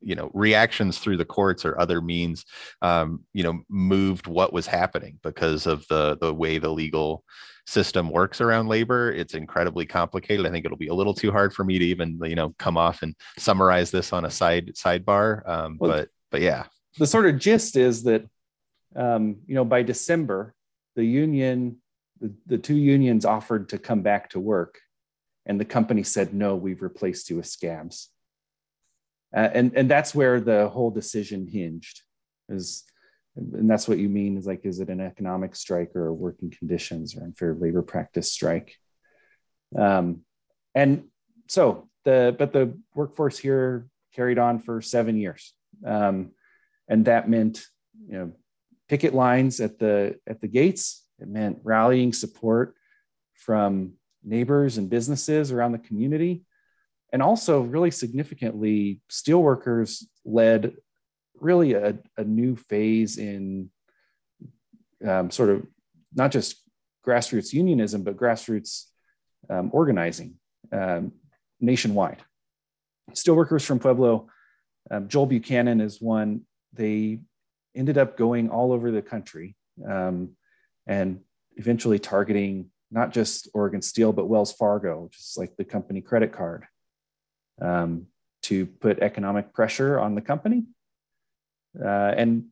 you 0.00 0.14
know 0.14 0.30
reactions 0.34 0.98
through 0.98 1.16
the 1.16 1.24
courts 1.24 1.64
or 1.64 1.78
other 1.80 2.00
means 2.00 2.44
um, 2.82 3.24
you 3.32 3.42
know 3.42 3.60
moved 3.68 4.26
what 4.26 4.52
was 4.52 4.66
happening 4.66 5.18
because 5.22 5.66
of 5.66 5.86
the 5.88 6.16
the 6.20 6.32
way 6.32 6.58
the 6.58 6.70
legal 6.70 7.24
system 7.66 8.10
works 8.10 8.42
around 8.42 8.68
labor. 8.68 9.10
It's 9.10 9.34
incredibly 9.34 9.86
complicated. 9.86 10.46
I 10.46 10.50
think 10.50 10.66
it'll 10.66 10.76
be 10.76 10.88
a 10.88 10.94
little 10.94 11.14
too 11.14 11.32
hard 11.32 11.54
for 11.54 11.64
me 11.64 11.78
to 11.78 11.84
even 11.86 12.20
you 12.24 12.34
know 12.34 12.54
come 12.58 12.76
off 12.76 13.02
and 13.02 13.14
summarize 13.38 13.90
this 13.90 14.12
on 14.12 14.24
a 14.24 14.30
side 14.30 14.72
sidebar. 14.74 15.48
Um, 15.48 15.78
well, 15.80 15.90
but 15.90 16.08
but 16.30 16.40
yeah. 16.40 16.64
the 16.98 17.06
sort 17.06 17.26
of 17.26 17.38
gist 17.38 17.76
is 17.76 18.02
that 18.04 18.28
um, 18.96 19.36
you 19.46 19.54
know 19.54 19.64
by 19.64 19.82
december 19.82 20.54
the 20.96 21.04
union 21.04 21.76
the, 22.20 22.32
the 22.46 22.58
two 22.58 22.76
unions 22.76 23.24
offered 23.24 23.68
to 23.68 23.78
come 23.78 24.02
back 24.02 24.30
to 24.30 24.40
work 24.40 24.80
and 25.46 25.60
the 25.60 25.64
company 25.64 26.02
said 26.02 26.34
no 26.34 26.56
we've 26.56 26.82
replaced 26.82 27.30
you 27.30 27.36
with 27.36 27.46
scabs 27.46 28.10
uh, 29.34 29.50
and 29.52 29.72
and 29.74 29.90
that's 29.90 30.14
where 30.14 30.40
the 30.40 30.68
whole 30.68 30.90
decision 30.90 31.46
hinged 31.46 32.02
is 32.48 32.84
and 33.36 33.68
that's 33.68 33.88
what 33.88 33.98
you 33.98 34.08
mean 34.08 34.36
is 34.36 34.46
like 34.46 34.64
is 34.64 34.80
it 34.80 34.88
an 34.88 35.00
economic 35.00 35.56
strike 35.56 35.94
or 35.96 36.12
working 36.12 36.50
conditions 36.56 37.16
or 37.16 37.24
unfair 37.24 37.54
labor 37.54 37.82
practice 37.82 38.30
strike? 38.30 38.76
Um, 39.76 40.20
and 40.74 41.04
so 41.48 41.88
the 42.04 42.34
but 42.38 42.52
the 42.52 42.78
workforce 42.94 43.38
here 43.38 43.88
carried 44.14 44.38
on 44.38 44.60
for 44.60 44.80
seven 44.80 45.16
years. 45.16 45.52
Um, 45.84 46.30
and 46.88 47.06
that 47.06 47.28
meant 47.28 47.66
you 48.06 48.18
know 48.18 48.32
picket 48.88 49.14
lines 49.14 49.60
at 49.60 49.78
the 49.78 50.16
at 50.28 50.40
the 50.40 50.48
gates. 50.48 51.04
It 51.18 51.28
meant 51.28 51.58
rallying 51.64 52.12
support 52.12 52.74
from 53.34 53.94
neighbors 54.22 54.78
and 54.78 54.88
businesses 54.88 55.50
around 55.50 55.72
the 55.72 55.78
community 55.78 56.44
and 57.14 57.22
also 57.22 57.60
really 57.60 57.92
significantly 57.92 59.00
steelworkers 59.08 60.02
led 60.24 60.74
really 61.40 61.74
a, 61.74 61.96
a 62.18 62.24
new 62.24 62.56
phase 62.56 63.18
in 63.18 63.70
um, 65.06 65.30
sort 65.30 65.50
of 65.50 65.64
not 66.12 66.32
just 66.32 66.56
grassroots 67.06 67.52
unionism 67.52 68.02
but 68.02 68.16
grassroots 68.16 68.86
um, 69.48 69.70
organizing 69.72 70.34
um, 70.72 71.12
nationwide. 71.60 72.20
Steelworkers 73.12 73.64
from 73.64 73.78
pueblo 73.78 74.26
um, 74.90 75.06
joel 75.06 75.26
buchanan 75.26 75.80
is 75.80 76.00
one. 76.02 76.40
They 76.72 77.20
ended 77.76 77.96
up 77.96 78.16
going 78.16 78.50
all 78.50 78.72
over 78.72 78.90
the 78.90 79.02
country 79.02 79.54
um, 79.88 80.30
and 80.88 81.20
eventually 81.56 82.00
targeting 82.00 82.70
not 82.90 83.12
just 83.12 83.48
oregon 83.54 83.82
steel 83.82 84.12
but 84.12 84.26
wells 84.26 84.52
fargo 84.52 85.04
which 85.04 85.16
is 85.16 85.34
like 85.36 85.54
the 85.56 85.64
company 85.64 86.00
credit 86.00 86.32
card 86.32 86.66
um, 87.60 88.06
to 88.42 88.66
put 88.66 88.98
economic 89.00 89.52
pressure 89.52 89.98
on 89.98 90.14
the 90.14 90.20
company. 90.20 90.64
Uh, 91.82 92.14
and 92.16 92.46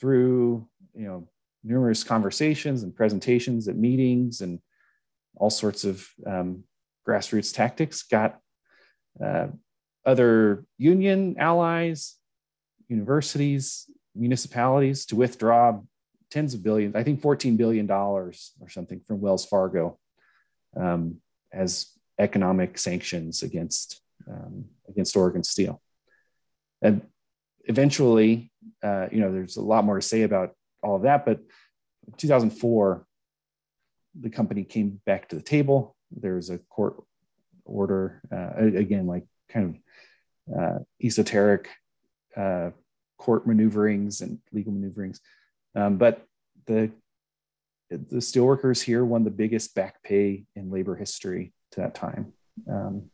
through 0.00 0.66
you 0.94 1.06
know 1.06 1.28
numerous 1.64 2.02
conversations 2.02 2.82
and 2.82 2.96
presentations 2.96 3.68
at 3.68 3.76
meetings 3.76 4.40
and 4.40 4.58
all 5.36 5.50
sorts 5.50 5.84
of 5.84 6.06
um, 6.26 6.64
grassroots 7.06 7.54
tactics, 7.54 8.02
got 8.02 8.38
uh, 9.22 9.46
other 10.04 10.64
union 10.78 11.36
allies, 11.38 12.16
universities, 12.88 13.88
municipalities 14.14 15.06
to 15.06 15.16
withdraw 15.16 15.78
tens 16.30 16.54
of 16.54 16.62
billions, 16.62 16.94
I 16.94 17.02
think 17.02 17.20
$14 17.20 17.56
billion 17.56 17.90
or 17.90 18.32
something 18.68 19.00
from 19.06 19.20
Wells 19.20 19.44
Fargo 19.44 19.98
um, 20.76 21.16
as 21.52 21.92
economic 22.18 22.78
sanctions 22.78 23.42
against 23.42 24.01
um, 24.30 24.66
against 24.88 25.16
Oregon 25.16 25.44
Steel. 25.44 25.80
And 26.80 27.02
eventually, 27.64 28.50
uh, 28.82 29.06
you 29.10 29.20
know, 29.20 29.32
there's 29.32 29.56
a 29.56 29.62
lot 29.62 29.84
more 29.84 29.96
to 29.96 30.06
say 30.06 30.22
about 30.22 30.54
all 30.82 30.96
of 30.96 31.02
that, 31.02 31.24
but 31.24 31.40
2004, 32.16 33.06
the 34.20 34.30
company 34.30 34.64
came 34.64 35.00
back 35.06 35.28
to 35.28 35.36
the 35.36 35.42
table. 35.42 35.96
There 36.10 36.34
was 36.34 36.50
a 36.50 36.58
court 36.58 36.96
order, 37.64 38.20
uh, 38.30 38.78
again, 38.78 39.06
like 39.06 39.24
kind 39.48 39.80
of 40.48 40.58
uh, 40.58 40.78
esoteric 41.02 41.68
uh, 42.36 42.70
court 43.18 43.46
maneuverings 43.46 44.20
and 44.20 44.38
legal 44.52 44.72
maneuverings. 44.72 45.20
Um, 45.74 45.96
but 45.96 46.26
the 46.66 46.90
the 47.90 48.18
steelworkers 48.18 48.82
here 48.82 49.04
won 49.04 49.22
the 49.22 49.30
biggest 49.30 49.74
back 49.74 50.02
pay 50.02 50.44
in 50.56 50.70
labor 50.70 50.96
history 50.96 51.52
to 51.72 51.80
that 51.80 51.94
time. 51.94 52.32
Um, 52.70 53.10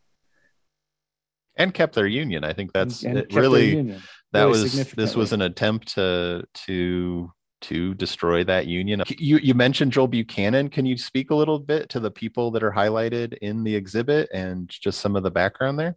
and 1.59 1.75
kept 1.75 1.95
their 1.95 2.07
union. 2.07 2.45
I 2.45 2.53
think 2.55 2.73
that's 2.73 3.05
really, 3.05 3.77
really 3.77 3.97
that 4.33 4.45
was 4.45 4.93
this 4.93 5.15
was 5.15 5.33
an 5.33 5.43
attempt 5.43 5.95
to 5.95 6.45
to 6.67 7.31
to 7.61 7.95
destroy 7.95 8.45
that 8.45 8.67
union. 8.67 9.03
You 9.19 9.38
you 9.38 9.55
mentioned 9.55 9.93
Joel 9.93 10.07
Buchanan. 10.07 10.71
Can 10.71 10.87
you 10.87 10.97
speak 10.97 11.31
a 11.31 11.35
little 11.35 11.59
bit 11.59 11.88
to 11.91 12.00
the 12.00 12.11
people 12.11 12.53
that 12.53 12.62
are 12.62 12.73
highlighted 12.73 13.37
in 13.43 13.65
the 13.65 13.75
exhibit 13.75 14.31
and 14.33 14.69
just 14.69 15.00
some 15.00 15.17
of 15.17 15.25
the 15.25 15.31
background 15.31 15.79
there? 15.79 15.97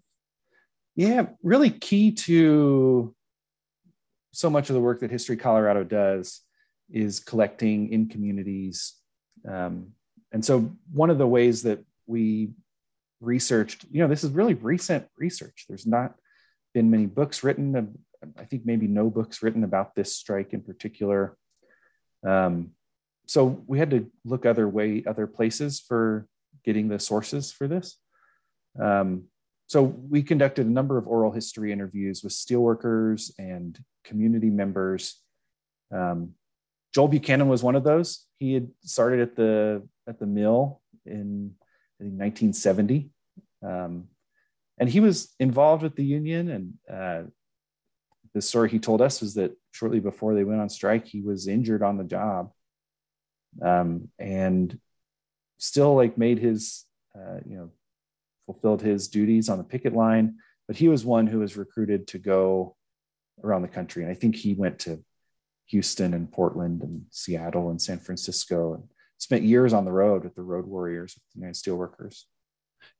Yeah, 0.95 1.27
really 1.43 1.69
key 1.69 2.11
to 2.11 3.15
so 4.33 4.49
much 4.49 4.69
of 4.69 4.73
the 4.73 4.81
work 4.81 5.01
that 5.01 5.11
History 5.11 5.37
Colorado 5.37 5.83
does 5.83 6.41
is 6.89 7.19
collecting 7.19 7.91
in 7.91 8.09
communities. 8.09 8.95
Um, 9.47 9.89
and 10.31 10.43
so 10.43 10.75
one 10.91 11.09
of 11.09 11.17
the 11.17 11.27
ways 11.27 11.63
that 11.63 11.83
we 12.07 12.51
researched, 13.21 13.85
you 13.91 14.01
know, 14.01 14.07
this 14.07 14.23
is 14.23 14.31
really 14.31 14.55
recent 14.55 15.07
research. 15.17 15.65
There's 15.69 15.87
not 15.87 16.15
been 16.73 16.89
many 16.89 17.05
books 17.05 17.43
written. 17.43 17.95
I 18.37 18.45
think 18.45 18.65
maybe 18.65 18.87
no 18.87 19.09
books 19.09 19.41
written 19.41 19.63
about 19.63 19.95
this 19.95 20.15
strike 20.15 20.53
in 20.53 20.61
particular. 20.61 21.37
Um, 22.27 22.71
so 23.27 23.63
we 23.65 23.79
had 23.79 23.91
to 23.91 24.11
look 24.25 24.45
other 24.45 24.67
way, 24.67 25.03
other 25.07 25.27
places 25.27 25.79
for 25.79 26.27
getting 26.65 26.89
the 26.89 26.99
sources 26.99 27.51
for 27.51 27.67
this. 27.67 27.97
Um, 28.79 29.25
so 29.67 29.83
we 29.83 30.21
conducted 30.21 30.65
a 30.65 30.69
number 30.69 30.97
of 30.97 31.07
oral 31.07 31.31
history 31.31 31.71
interviews 31.71 32.23
with 32.23 32.33
steelworkers 32.33 33.31
and 33.39 33.79
community 34.03 34.49
members. 34.49 35.21
Um, 35.93 36.33
Joel 36.93 37.07
Buchanan 37.07 37.47
was 37.47 37.63
one 37.63 37.75
of 37.75 37.83
those. 37.83 38.25
He 38.37 38.53
had 38.53 38.67
started 38.83 39.21
at 39.21 39.35
the 39.35 39.87
at 40.07 40.19
the 40.19 40.25
mill 40.25 40.81
in 41.05 41.55
I 42.01 42.03
think 42.03 42.19
1970. 42.19 43.11
Um, 43.63 44.07
and 44.79 44.89
he 44.89 44.99
was 44.99 45.35
involved 45.39 45.83
with 45.83 45.95
the 45.95 46.03
union. 46.03 46.49
And 46.49 46.73
uh, 46.91 47.29
the 48.33 48.41
story 48.41 48.69
he 48.69 48.79
told 48.79 49.01
us 49.01 49.21
was 49.21 49.35
that 49.35 49.55
shortly 49.71 49.99
before 49.99 50.33
they 50.33 50.43
went 50.43 50.61
on 50.61 50.69
strike, 50.69 51.05
he 51.05 51.21
was 51.21 51.47
injured 51.47 51.83
on 51.83 51.97
the 51.97 52.03
job 52.03 52.51
um, 53.63 54.09
and 54.17 54.79
still 55.59 55.95
like 55.95 56.17
made 56.17 56.39
his, 56.39 56.85
uh, 57.15 57.39
you 57.45 57.57
know, 57.57 57.69
fulfilled 58.47 58.81
his 58.81 59.07
duties 59.07 59.47
on 59.47 59.59
the 59.59 59.63
picket 59.63 59.93
line. 59.93 60.37
But 60.67 60.77
he 60.77 60.87
was 60.87 61.05
one 61.05 61.27
who 61.27 61.39
was 61.39 61.55
recruited 61.55 62.07
to 62.07 62.17
go 62.17 62.75
around 63.43 63.61
the 63.61 63.67
country. 63.67 64.01
And 64.01 64.11
I 64.11 64.15
think 64.15 64.35
he 64.35 64.55
went 64.55 64.79
to 64.79 65.03
Houston 65.67 66.15
and 66.15 66.31
Portland 66.31 66.81
and 66.81 67.05
Seattle 67.11 67.69
and 67.69 67.79
San 67.79 67.99
Francisco 67.99 68.73
and 68.73 68.83
spent 69.21 69.43
years 69.43 69.71
on 69.71 69.85
the 69.85 69.91
road 69.91 70.23
with 70.23 70.33
the 70.35 70.41
road 70.41 70.65
warriors, 70.65 71.13
the 71.13 71.41
United 71.41 71.55
Steelworkers. 71.55 72.23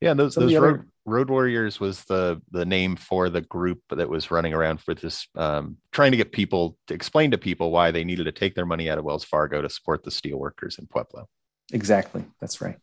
Yeah, 0.00 0.14
those, 0.14 0.36
those 0.36 0.54
road, 0.54 0.74
other... 0.74 0.86
road 1.04 1.28
warriors 1.28 1.80
was 1.80 2.04
the 2.04 2.40
the 2.52 2.64
name 2.64 2.94
for 2.94 3.28
the 3.28 3.40
group 3.40 3.80
that 3.90 4.08
was 4.08 4.30
running 4.30 4.54
around 4.54 4.80
for 4.80 4.94
this, 4.94 5.26
um, 5.34 5.76
trying 5.90 6.12
to 6.12 6.16
get 6.16 6.30
people 6.30 6.78
to 6.86 6.94
explain 6.94 7.32
to 7.32 7.38
people 7.38 7.72
why 7.72 7.90
they 7.90 8.04
needed 8.04 8.24
to 8.24 8.32
take 8.32 8.54
their 8.54 8.66
money 8.66 8.88
out 8.88 8.98
of 8.98 9.04
Wells 9.04 9.24
Fargo 9.24 9.60
to 9.60 9.68
support 9.68 10.04
the 10.04 10.10
steelworkers 10.10 10.78
in 10.78 10.86
Pueblo. 10.86 11.28
Exactly, 11.72 12.24
that's 12.40 12.60
right. 12.60 12.78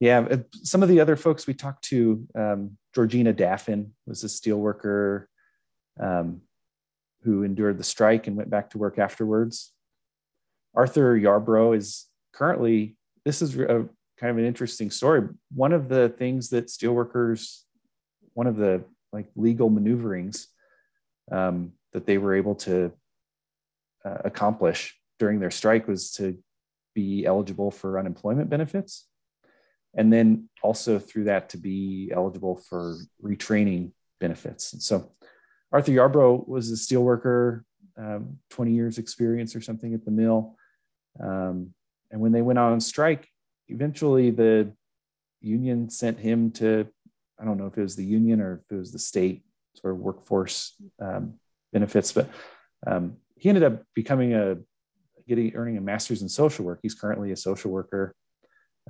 Yeah, 0.00 0.26
uh, 0.28 0.38
some 0.52 0.82
of 0.82 0.88
the 0.88 1.00
other 1.00 1.14
folks 1.14 1.46
we 1.46 1.54
talked 1.54 1.84
to, 1.84 2.26
um, 2.34 2.76
Georgina 2.92 3.32
Daffin 3.32 3.94
was 4.06 4.24
a 4.24 4.26
steelworker 4.26 5.26
um, 6.00 6.42
who 7.22 7.44
endured 7.44 7.78
the 7.78 7.84
strike 7.84 8.26
and 8.26 8.36
went 8.36 8.50
back 8.50 8.70
to 8.70 8.78
work 8.78 8.98
afterwards. 8.98 9.72
Arthur 10.74 11.18
Yarbrough 11.18 11.76
is 11.76 12.06
currently 12.36 12.96
this 13.24 13.42
is 13.42 13.56
a 13.56 13.88
kind 14.18 14.30
of 14.30 14.38
an 14.38 14.44
interesting 14.44 14.90
story. 14.90 15.28
One 15.54 15.72
of 15.72 15.88
the 15.88 16.10
things 16.10 16.50
that 16.50 16.66
steelworkers, 16.66 17.62
one 18.34 18.46
of 18.46 18.56
the 18.56 18.84
like 19.12 19.26
legal 19.34 19.70
maneuverings 19.70 20.48
um, 21.32 21.72
that 21.92 22.06
they 22.06 22.18
were 22.18 22.34
able 22.34 22.54
to 22.54 22.92
uh, 24.04 24.18
accomplish 24.24 24.94
during 25.18 25.40
their 25.40 25.50
strike 25.50 25.88
was 25.88 26.12
to 26.12 26.38
be 26.94 27.24
eligible 27.26 27.70
for 27.70 27.98
unemployment 27.98 28.48
benefits. 28.50 29.06
And 29.94 30.12
then 30.12 30.48
also 30.62 30.98
through 30.98 31.24
that 31.24 31.48
to 31.50 31.58
be 31.58 32.10
eligible 32.14 32.56
for 32.56 32.96
retraining 33.22 33.92
benefits. 34.20 34.72
And 34.74 34.82
so 34.82 35.10
Arthur 35.72 35.92
Yarbrough 35.92 36.46
was 36.46 36.70
a 36.70 36.74
steelworker, 36.74 37.62
um, 37.98 38.38
20 38.50 38.72
years 38.72 38.98
experience 38.98 39.56
or 39.56 39.62
something 39.62 39.94
at 39.94 40.04
the 40.04 40.10
mill. 40.10 40.56
Um, 41.18 41.74
and 42.16 42.22
when 42.22 42.32
they 42.32 42.40
went 42.40 42.58
on 42.58 42.80
strike, 42.80 43.28
eventually 43.68 44.30
the 44.30 44.72
union 45.42 45.90
sent 45.90 46.18
him 46.18 46.50
to, 46.52 46.86
I 47.38 47.44
don't 47.44 47.58
know 47.58 47.66
if 47.66 47.76
it 47.76 47.82
was 47.82 47.94
the 47.94 48.06
union 48.06 48.40
or 48.40 48.62
if 48.64 48.72
it 48.74 48.78
was 48.78 48.90
the 48.90 48.98
state 48.98 49.42
sort 49.74 49.92
of 49.92 50.00
workforce 50.00 50.72
um, 50.98 51.34
benefits, 51.74 52.12
but 52.12 52.30
um, 52.86 53.18
he 53.36 53.50
ended 53.50 53.64
up 53.64 53.82
becoming 53.94 54.32
a 54.32 54.56
getting 55.28 55.54
earning 55.54 55.76
a 55.76 55.80
master's 55.82 56.22
in 56.22 56.30
social 56.30 56.64
work. 56.64 56.78
He's 56.80 56.94
currently 56.94 57.32
a 57.32 57.36
social 57.36 57.70
worker 57.70 58.14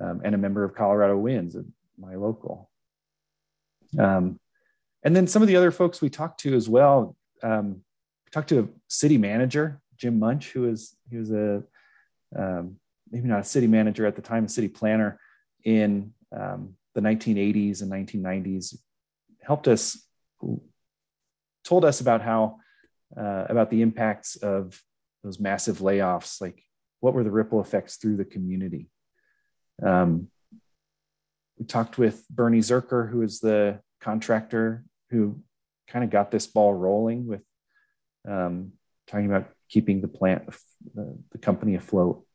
um, 0.01 0.21
and 0.23 0.33
a 0.33 0.37
member 0.37 0.63
of 0.63 0.73
Colorado 0.73 1.17
Wins, 1.17 1.57
my 1.99 2.15
local. 2.15 2.69
Um, 3.99 4.39
and 5.03 5.13
then 5.13 5.27
some 5.27 5.41
of 5.41 5.49
the 5.49 5.57
other 5.57 5.71
folks 5.71 5.99
we 5.99 6.09
talked 6.09 6.39
to 6.41 6.55
as 6.55 6.69
well. 6.69 7.17
Um, 7.43 7.81
we 8.25 8.31
talked 8.31 8.47
to 8.49 8.59
a 8.59 8.67
city 8.87 9.17
manager, 9.17 9.81
Jim 9.97 10.17
Munch, 10.17 10.51
who 10.53 10.69
is 10.69 10.95
he 11.09 11.17
was 11.17 11.31
a 11.31 11.61
um, 12.33 12.77
maybe 13.11 13.27
not 13.27 13.41
a 13.41 13.43
city 13.43 13.67
manager 13.67 14.05
at 14.05 14.15
the 14.15 14.21
time, 14.21 14.45
a 14.45 14.49
city 14.49 14.67
planner 14.67 15.19
in 15.63 16.13
um, 16.35 16.75
the 16.95 17.01
1980s 17.01 17.81
and 17.81 17.91
1990s. 17.91 18.75
Helped 19.41 19.67
us, 19.67 20.05
told 21.63 21.85
us 21.85 22.01
about 22.01 22.21
how 22.21 22.57
uh, 23.15 23.45
about 23.47 23.69
the 23.69 23.81
impacts 23.81 24.35
of 24.35 24.81
those 25.23 25.39
massive 25.39 25.77
layoffs. 25.77 26.41
Like, 26.41 26.61
what 26.99 27.13
were 27.13 27.23
the 27.23 27.31
ripple 27.31 27.61
effects 27.61 27.95
through 27.95 28.17
the 28.17 28.25
community? 28.25 28.89
Um, 29.81 30.27
we 31.57 31.65
talked 31.65 31.97
with 31.97 32.27
Bernie 32.29 32.59
Zerker, 32.59 33.09
who 33.09 33.21
is 33.21 33.39
the 33.39 33.79
contractor 34.01 34.83
who 35.09 35.39
kind 35.87 36.03
of 36.03 36.11
got 36.11 36.31
this 36.31 36.47
ball 36.47 36.73
rolling 36.73 37.25
with 37.25 37.41
um, 38.27 38.73
talking 39.07 39.25
about 39.25 39.49
keeping 39.69 40.01
the 40.01 40.07
plant, 40.07 40.47
the, 40.93 41.17
the 41.31 41.37
company 41.37 41.75
afloat 41.75 42.26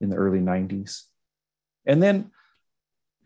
in 0.00 0.10
the 0.10 0.16
early 0.16 0.40
90s. 0.40 1.02
And 1.86 2.02
then, 2.02 2.30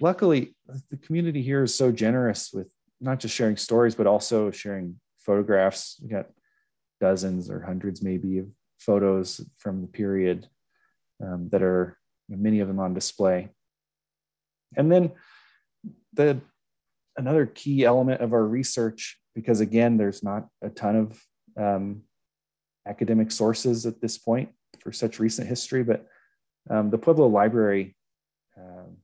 luckily, 0.00 0.54
the 0.90 0.96
community 0.96 1.42
here 1.42 1.62
is 1.62 1.74
so 1.74 1.92
generous 1.92 2.50
with 2.52 2.72
not 3.00 3.20
just 3.20 3.34
sharing 3.34 3.56
stories, 3.56 3.94
but 3.94 4.06
also 4.06 4.50
sharing 4.50 5.00
photographs. 5.18 6.00
We 6.02 6.08
got 6.08 6.26
dozens 7.00 7.50
or 7.50 7.60
hundreds, 7.60 8.02
maybe, 8.02 8.38
of 8.38 8.46
photos 8.78 9.40
from 9.58 9.80
the 9.80 9.88
period 9.88 10.48
um, 11.22 11.48
that 11.50 11.62
are 11.62 11.98
many 12.28 12.60
of 12.60 12.68
them 12.68 12.80
on 12.80 12.94
display. 12.94 13.48
And 14.76 14.90
then 14.90 15.12
the 16.12 16.40
another 17.16 17.46
key 17.46 17.84
element 17.84 18.20
of 18.20 18.32
our 18.32 18.44
research, 18.44 19.18
because 19.34 19.60
again, 19.60 19.96
there's 19.96 20.22
not 20.22 20.48
a 20.62 20.70
ton 20.70 20.96
of 20.96 21.22
um, 21.56 22.02
academic 22.86 23.30
sources 23.30 23.86
at 23.86 24.00
this 24.00 24.18
point 24.18 24.50
for 24.80 24.92
such 24.92 25.20
recent 25.20 25.48
history, 25.48 25.84
but 25.84 26.06
um, 26.70 26.90
the 26.90 26.98
Pueblo 26.98 27.26
Library 27.26 27.96
um, 28.56 28.96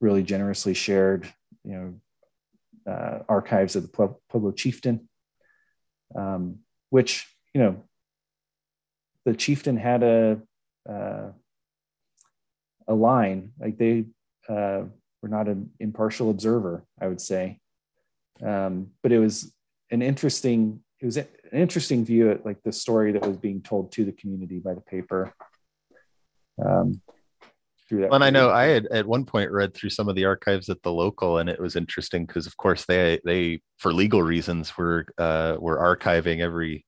really 0.00 0.22
generously 0.22 0.74
shared, 0.74 1.32
you 1.64 1.72
know, 1.72 2.92
uh, 2.92 3.22
archives 3.28 3.76
of 3.76 3.82
the 3.82 4.14
Pueblo 4.28 4.52
chieftain, 4.52 5.08
um, 6.14 6.58
which 6.88 7.26
you 7.54 7.60
know, 7.60 7.84
the 9.24 9.34
chieftain 9.34 9.76
had 9.76 10.02
a 10.02 10.40
uh, 10.88 11.30
a 12.88 12.94
line 12.94 13.52
like 13.58 13.78
they 13.78 14.06
uh, 14.48 14.82
were 15.22 15.28
not 15.28 15.48
an 15.48 15.70
impartial 15.78 16.30
observer, 16.30 16.84
I 17.00 17.06
would 17.06 17.20
say, 17.20 17.60
um, 18.42 18.88
but 19.02 19.12
it 19.12 19.18
was 19.18 19.54
an 19.90 20.02
interesting 20.02 20.80
it 21.00 21.06
was 21.06 21.16
an 21.16 21.26
interesting 21.52 22.04
view 22.04 22.30
at 22.30 22.44
like 22.44 22.62
the 22.62 22.72
story 22.72 23.12
that 23.12 23.26
was 23.26 23.36
being 23.36 23.62
told 23.62 23.92
to 23.92 24.04
the 24.04 24.12
community 24.12 24.58
by 24.58 24.74
the 24.74 24.80
paper 24.80 25.32
um. 26.64 27.00
And 27.92 28.22
I 28.22 28.30
know 28.30 28.50
I 28.50 28.66
had 28.66 28.86
at 28.92 29.04
one 29.04 29.24
point 29.24 29.50
read 29.50 29.74
through 29.74 29.90
some 29.90 30.08
of 30.08 30.14
the 30.14 30.24
archives 30.24 30.68
at 30.68 30.80
the 30.84 30.92
local, 30.92 31.38
and 31.38 31.50
it 31.50 31.58
was 31.58 31.74
interesting 31.74 32.24
because, 32.24 32.46
of 32.46 32.56
course, 32.56 32.84
they 32.84 33.18
they 33.24 33.62
for 33.78 33.92
legal 33.92 34.22
reasons 34.22 34.78
were 34.78 35.06
uh, 35.18 35.56
were 35.58 35.76
archiving 35.76 36.38
every 36.38 36.86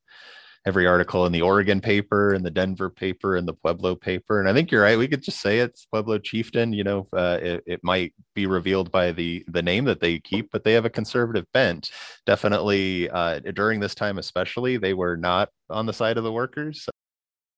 every 0.65 0.87
article 0.87 1.27
in 1.27 1.33
the 1.33 1.43
Oregon 1.43 1.81
paper 1.81 2.33
and 2.33 2.45
the 2.45 2.51
Denver 2.51 2.89
paper 2.89 3.37
and 3.37 3.49
the 3.49 3.55
Pueblo 3.55 3.97
paper. 3.97 4.39
And 4.39 4.49
I 4.49 4.53
think 4.53 4.71
you're 4.71 4.83
right. 4.83 4.99
We 4.99 5.09
could 5.09 5.23
just 5.23 5.41
say 5.41 5.59
it's 5.59 5.87
Pueblo 5.87 6.19
Chieftain. 6.19 6.73
You 6.73 6.85
know, 6.85 7.09
uh, 7.13 7.39
it, 7.43 7.65
it, 7.67 7.81
might 7.83 8.15
be 8.35 8.47
revealed 8.47 8.93
by 8.93 9.13
the 9.13 9.45
the 9.49 9.63
name 9.63 9.85
that 9.87 10.01
they 10.01 10.21
keep, 10.21 10.51
but 10.53 10.65
they 10.65 10.75
have 10.75 10.85
a 10.85 10.91
conservative 10.91 11.47
bent. 11.53 11.91
Definitely 12.27 13.11
uh, 13.11 13.41
during 13.55 13.81
this 13.81 13.95
time, 13.95 14.19
especially, 14.19 14.77
they 14.77 14.95
were 14.95 15.17
not 15.17 15.49
on 15.69 15.87
the 15.87 15.93
side 15.93 16.17
of 16.17 16.25
the 16.25 16.33
workers. 16.33 16.89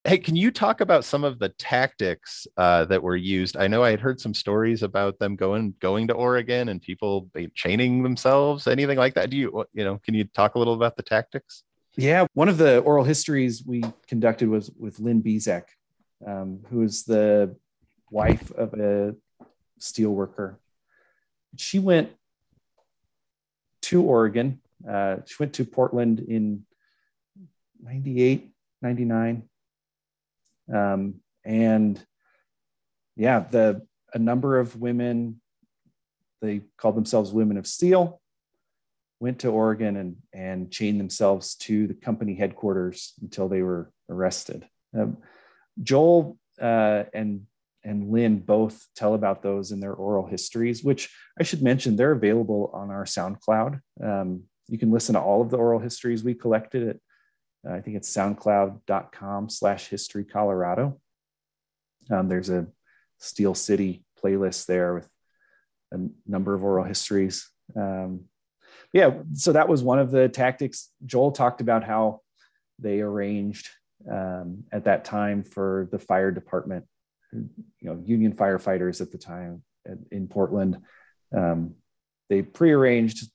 Hey, 0.06 0.18
can 0.18 0.36
you 0.36 0.50
talk 0.50 0.82
about 0.82 1.06
some 1.06 1.24
of 1.24 1.38
the 1.38 1.48
tactics 1.48 2.46
uh, 2.58 2.84
that 2.84 3.02
were 3.02 3.16
used? 3.16 3.56
I 3.56 3.68
know 3.68 3.82
I 3.82 3.88
had 3.88 4.00
heard 4.00 4.20
some 4.20 4.34
stories 4.34 4.82
about 4.82 5.18
them 5.18 5.34
going 5.34 5.74
going 5.80 6.08
to 6.08 6.12
Oregon 6.12 6.68
and 6.68 6.82
people 6.82 7.30
chaining 7.54 8.02
themselves, 8.02 8.66
anything 8.66 8.98
like 8.98 9.14
that. 9.14 9.30
Do 9.30 9.38
you 9.38 9.64
you 9.72 9.82
know? 9.82 9.96
Can 10.04 10.12
you 10.12 10.24
talk 10.24 10.56
a 10.56 10.58
little 10.58 10.74
about 10.74 10.96
the 10.96 11.02
tactics? 11.02 11.62
Yeah, 11.96 12.26
one 12.34 12.50
of 12.50 12.58
the 12.58 12.80
oral 12.80 13.04
histories 13.04 13.64
we 13.64 13.82
conducted 14.06 14.50
was 14.50 14.70
with 14.78 15.00
Lynn 15.00 15.22
Bezek, 15.22 15.64
um, 16.26 16.60
who 16.68 16.82
is 16.82 17.04
the 17.04 17.56
wife 18.10 18.50
of 18.50 18.74
a 18.74 19.14
steel 19.78 20.10
worker. 20.10 20.60
She 21.56 21.78
went 21.78 22.10
to 23.82 24.02
Oregon. 24.02 24.60
Uh, 24.86 25.18
she 25.24 25.36
went 25.40 25.54
to 25.54 25.64
Portland 25.64 26.20
in 26.20 26.66
98, 27.80 28.50
99 28.82 29.48
um, 30.72 31.16
and 31.44 32.04
yeah, 33.16 33.40
the 33.40 33.86
a 34.12 34.18
number 34.18 34.58
of 34.58 34.80
women, 34.80 35.40
they 36.40 36.62
called 36.78 36.96
themselves 36.96 37.32
women 37.32 37.56
of 37.56 37.66
steel, 37.66 38.20
went 39.20 39.40
to 39.40 39.48
Oregon 39.48 39.96
and, 39.96 40.16
and 40.32 40.70
chained 40.70 41.00
themselves 41.00 41.56
to 41.56 41.86
the 41.86 41.94
company 41.94 42.34
headquarters 42.34 43.14
until 43.20 43.48
they 43.48 43.62
were 43.62 43.90
arrested. 44.08 44.66
Um, 44.96 45.18
Joel 45.82 46.38
uh, 46.60 47.04
and 47.12 47.46
and 47.86 48.10
Lynn 48.10 48.38
both 48.38 48.86
tell 48.96 49.12
about 49.12 49.42
those 49.42 49.70
in 49.70 49.80
their 49.80 49.92
oral 49.92 50.26
histories, 50.26 50.82
which 50.82 51.14
I 51.38 51.42
should 51.42 51.62
mention 51.62 51.96
they're 51.96 52.12
available 52.12 52.70
on 52.72 52.90
our 52.90 53.04
SoundCloud. 53.04 53.80
Um, 54.02 54.44
you 54.68 54.78
can 54.78 54.90
listen 54.90 55.14
to 55.14 55.20
all 55.20 55.42
of 55.42 55.50
the 55.50 55.58
oral 55.58 55.80
histories 55.80 56.24
we 56.24 56.32
collected 56.32 56.88
at 56.88 56.96
I 57.70 57.80
think 57.80 57.96
it's 57.96 58.14
soundcloud.com 58.14 59.48
slash 59.48 59.88
history 59.88 60.24
Colorado. 60.24 61.00
Um, 62.10 62.28
there's 62.28 62.50
a 62.50 62.66
Steel 63.18 63.54
City 63.54 64.04
playlist 64.22 64.66
there 64.66 64.94
with 64.94 65.08
a 65.92 65.98
number 66.26 66.54
of 66.54 66.62
oral 66.62 66.84
histories. 66.84 67.48
Um, 67.76 68.24
yeah, 68.92 69.10
so 69.34 69.52
that 69.52 69.68
was 69.68 69.82
one 69.82 69.98
of 69.98 70.10
the 70.10 70.28
tactics. 70.28 70.90
Joel 71.04 71.32
talked 71.32 71.60
about 71.60 71.84
how 71.84 72.20
they 72.78 73.00
arranged 73.00 73.68
um, 74.10 74.64
at 74.72 74.84
that 74.84 75.04
time 75.04 75.42
for 75.42 75.88
the 75.90 75.98
fire 75.98 76.30
department, 76.30 76.84
you 77.32 77.48
know, 77.82 78.02
union 78.04 78.32
firefighters 78.34 79.00
at 79.00 79.10
the 79.10 79.18
time 79.18 79.62
in 80.10 80.28
Portland. 80.28 80.78
Um, 81.34 81.74
they 82.28 82.42
prearranged, 82.42 83.28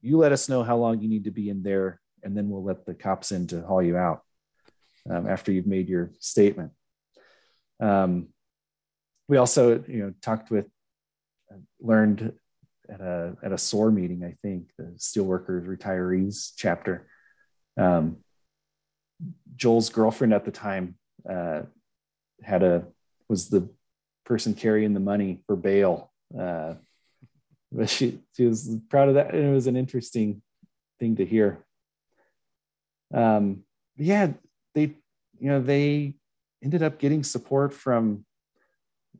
you 0.00 0.18
let 0.18 0.32
us 0.32 0.48
know 0.48 0.62
how 0.62 0.76
long 0.76 1.00
you 1.00 1.08
need 1.08 1.24
to 1.24 1.30
be 1.30 1.48
in 1.48 1.62
there 1.62 2.00
and 2.22 2.36
then 2.36 2.48
we'll 2.48 2.64
let 2.64 2.86
the 2.86 2.94
cops 2.94 3.32
in 3.32 3.46
to 3.48 3.62
haul 3.62 3.82
you 3.82 3.96
out 3.96 4.22
um, 5.08 5.28
after 5.28 5.52
you've 5.52 5.66
made 5.66 5.88
your 5.88 6.10
statement. 6.18 6.72
Um, 7.80 8.28
we 9.28 9.36
also, 9.36 9.82
you 9.86 9.98
know, 9.98 10.14
talked 10.20 10.50
with, 10.50 10.66
uh, 11.50 11.56
learned 11.80 12.32
at 12.88 13.00
a 13.00 13.36
at 13.42 13.52
a 13.52 13.58
SOAR 13.58 13.90
meeting, 13.90 14.24
I 14.24 14.36
think 14.42 14.70
the 14.76 14.94
Steelworkers 14.98 15.66
Retirees 15.66 16.52
chapter. 16.56 17.06
Um, 17.76 18.18
Joel's 19.56 19.90
girlfriend 19.90 20.34
at 20.34 20.44
the 20.44 20.50
time 20.50 20.96
uh, 21.28 21.62
had 22.42 22.62
a 22.62 22.86
was 23.28 23.48
the 23.48 23.68
person 24.24 24.54
carrying 24.54 24.94
the 24.94 25.00
money 25.00 25.42
for 25.46 25.56
bail, 25.56 26.12
uh, 26.38 26.74
but 27.70 27.88
she 27.88 28.20
she 28.36 28.46
was 28.46 28.76
proud 28.88 29.08
of 29.08 29.14
that, 29.14 29.34
and 29.34 29.44
it 29.44 29.52
was 29.52 29.66
an 29.66 29.76
interesting 29.76 30.42
thing 30.98 31.16
to 31.16 31.24
hear 31.24 31.64
um, 33.12 33.64
yeah, 33.96 34.32
they, 34.74 34.94
you 35.38 35.48
know, 35.50 35.60
they 35.60 36.14
ended 36.62 36.82
up 36.82 36.98
getting 36.98 37.22
support 37.22 37.72
from 37.72 38.24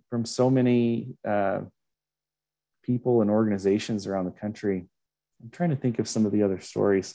from 0.09 0.25
so 0.25 0.51
many 0.51 1.17
uh, 1.27 1.61
people 2.83 3.21
and 3.21 3.31
organizations 3.31 4.07
around 4.07 4.25
the 4.25 4.33
country. 4.33 4.87
I'm 5.43 5.51
trying 5.51 5.71
to 5.71 5.77
think 5.77 5.99
of 5.99 6.09
some 6.09 6.27
of 6.27 6.33
the 6.33 6.43
other 6.43 6.61
stories. 6.61 7.15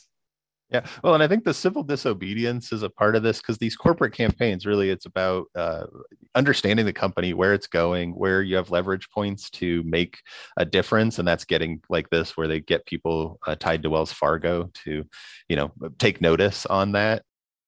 Yeah, 0.72 0.84
well, 1.04 1.14
and 1.14 1.22
I 1.22 1.28
think 1.28 1.44
the 1.44 1.54
civil 1.54 1.84
disobedience 1.84 2.72
is 2.72 2.82
a 2.82 2.90
part 2.90 3.16
of 3.16 3.22
this 3.22 3.38
because 3.40 3.60
these 3.60 3.76
corporate 3.76 4.14
campaigns 4.14 4.66
really 4.66 4.90
it's 4.90 5.06
about 5.06 5.46
uh, 5.56 5.86
understanding 6.34 6.88
the 6.88 6.94
company, 6.94 7.34
where 7.36 7.54
it's 7.54 7.68
going, 7.68 8.14
where 8.14 8.42
you 8.42 8.56
have 8.56 8.72
leverage 8.72 9.08
points 9.12 9.50
to 9.52 9.84
make 9.84 10.18
a 10.58 10.66
difference, 10.66 11.20
and 11.20 11.28
that's 11.28 11.46
getting 11.46 11.82
like 11.88 12.10
this 12.10 12.36
where 12.36 12.48
they 12.48 12.62
get 12.62 12.86
people 12.88 13.40
uh, 13.46 13.56
tied 13.56 13.84
to 13.84 13.92
Wells 13.92 14.12
Fargo 14.12 14.72
to, 14.86 15.06
you 15.50 15.56
know, 15.56 15.72
take 16.00 16.20
notice 16.20 16.66
on 16.66 16.94
that. 16.94 17.24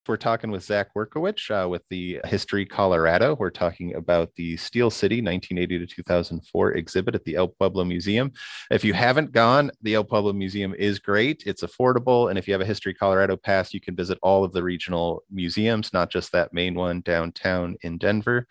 We're 0.07 0.17
talking 0.17 0.51
with 0.51 0.63
Zach 0.63 0.93
Werkowich 0.95 1.51
uh, 1.51 1.67
with 1.67 1.83
the 1.89 2.21
History 2.25 2.65
Colorado. 2.65 3.35
We're 3.35 3.49
talking 3.49 3.95
about 3.95 4.33
the 4.35 4.55
Steel 4.57 4.89
City 4.89 5.17
1980 5.17 5.79
to 5.79 5.95
2004 5.95 6.71
exhibit 6.73 7.15
at 7.15 7.23
the 7.25 7.35
El 7.35 7.49
Pueblo 7.49 7.83
Museum. 7.83 8.31
If 8.71 8.85
you 8.85 8.93
haven't 8.93 9.31
gone, 9.31 9.71
the 9.81 9.95
El 9.95 10.03
Pueblo 10.03 10.33
Museum 10.33 10.73
is 10.73 10.99
great. 10.99 11.43
It's 11.45 11.63
affordable. 11.63 12.29
And 12.29 12.39
if 12.39 12.47
you 12.47 12.53
have 12.53 12.61
a 12.61 12.65
History 12.65 12.93
Colorado 12.93 13.35
pass, 13.35 13.73
you 13.73 13.81
can 13.81 13.95
visit 13.95 14.17
all 14.21 14.43
of 14.43 14.53
the 14.53 14.63
regional 14.63 15.23
museums, 15.29 15.91
not 15.91 16.09
just 16.09 16.31
that 16.31 16.53
main 16.53 16.75
one 16.75 17.01
downtown 17.01 17.75
in 17.81 17.97
Denver. 17.97 18.47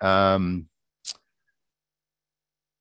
Um, 0.00 0.66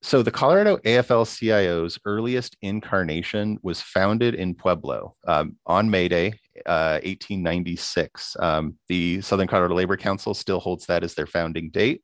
so 0.02 0.24
the 0.24 0.32
Colorado 0.32 0.78
AFL-CIO's 0.78 2.00
earliest 2.06 2.56
incarnation 2.62 3.60
was 3.62 3.82
founded 3.82 4.34
in 4.34 4.56
Pueblo 4.56 5.16
um, 5.28 5.58
on 5.66 5.90
May 5.90 6.08
Day, 6.08 6.40
uh, 6.66 7.00
1896. 7.04 8.38
Um, 8.40 8.76
the 8.88 9.22
Southern 9.22 9.48
Colorado 9.48 9.76
Labor 9.76 9.98
Council 9.98 10.34
still 10.34 10.60
holds 10.60 10.86
that 10.88 11.04
as 11.04 11.14
their 11.14 11.28
founding 11.28 11.70
date. 11.70 12.02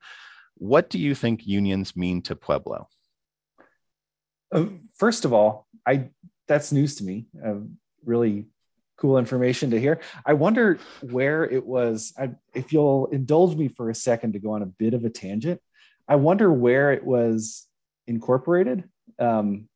What 0.55 0.89
do 0.89 0.99
you 0.99 1.15
think 1.15 1.45
unions 1.45 1.95
mean 1.95 2.21
to 2.23 2.35
Pueblo? 2.35 2.87
Uh, 4.51 4.65
first 4.97 5.25
of 5.25 5.33
all, 5.33 5.67
I 5.85 6.09
that's 6.47 6.71
news 6.71 6.95
to 6.97 7.03
me. 7.03 7.27
Uh, 7.43 7.55
really 8.05 8.45
cool 8.97 9.17
information 9.17 9.71
to 9.71 9.79
hear. 9.79 9.99
I 10.25 10.33
wonder 10.33 10.79
where 11.01 11.43
it 11.43 11.65
was. 11.65 12.13
I, 12.17 12.31
if 12.53 12.71
you'll 12.71 13.07
indulge 13.07 13.55
me 13.55 13.67
for 13.67 13.89
a 13.89 13.95
second 13.95 14.33
to 14.33 14.39
go 14.39 14.51
on 14.51 14.61
a 14.61 14.67
bit 14.67 14.93
of 14.93 15.03
a 15.03 15.09
tangent, 15.09 15.59
I 16.07 16.15
wonder 16.15 16.51
where 16.51 16.93
it 16.93 17.03
was 17.03 17.67
Incorporated. 18.07 18.83
Um, 19.17 19.67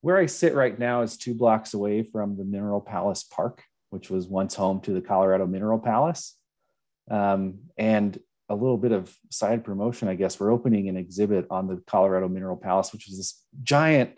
where 0.00 0.16
I 0.16 0.26
sit 0.26 0.54
right 0.54 0.76
now 0.76 1.02
is 1.02 1.16
two 1.16 1.34
blocks 1.34 1.74
away 1.74 2.02
from 2.02 2.36
the 2.36 2.44
Mineral 2.44 2.80
Palace 2.80 3.24
Park, 3.24 3.62
which 3.96 4.10
was 4.10 4.28
once 4.28 4.54
home 4.54 4.78
to 4.82 4.92
the 4.92 5.00
Colorado 5.00 5.46
Mineral 5.46 5.78
Palace. 5.78 6.36
Um, 7.10 7.60
and 7.78 8.18
a 8.50 8.54
little 8.54 8.76
bit 8.76 8.92
of 8.92 9.16
side 9.30 9.64
promotion, 9.64 10.06
I 10.06 10.16
guess, 10.16 10.38
we're 10.38 10.52
opening 10.52 10.90
an 10.90 10.98
exhibit 10.98 11.46
on 11.50 11.66
the 11.66 11.82
Colorado 11.86 12.28
Mineral 12.28 12.58
Palace, 12.58 12.92
which 12.92 13.06
was 13.08 13.16
this 13.16 13.42
giant, 13.62 14.10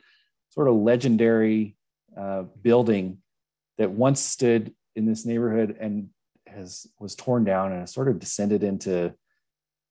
sort 0.50 0.66
of 0.66 0.74
legendary 0.74 1.76
uh, 2.16 2.42
building 2.60 3.18
that 3.78 3.92
once 3.92 4.18
stood 4.18 4.74
in 4.96 5.06
this 5.06 5.24
neighborhood 5.24 5.76
and 5.78 6.08
has 6.48 6.88
was 6.98 7.14
torn 7.14 7.44
down 7.44 7.70
and 7.70 7.82
has 7.82 7.94
sort 7.94 8.08
of 8.08 8.18
descended 8.18 8.64
into 8.64 9.14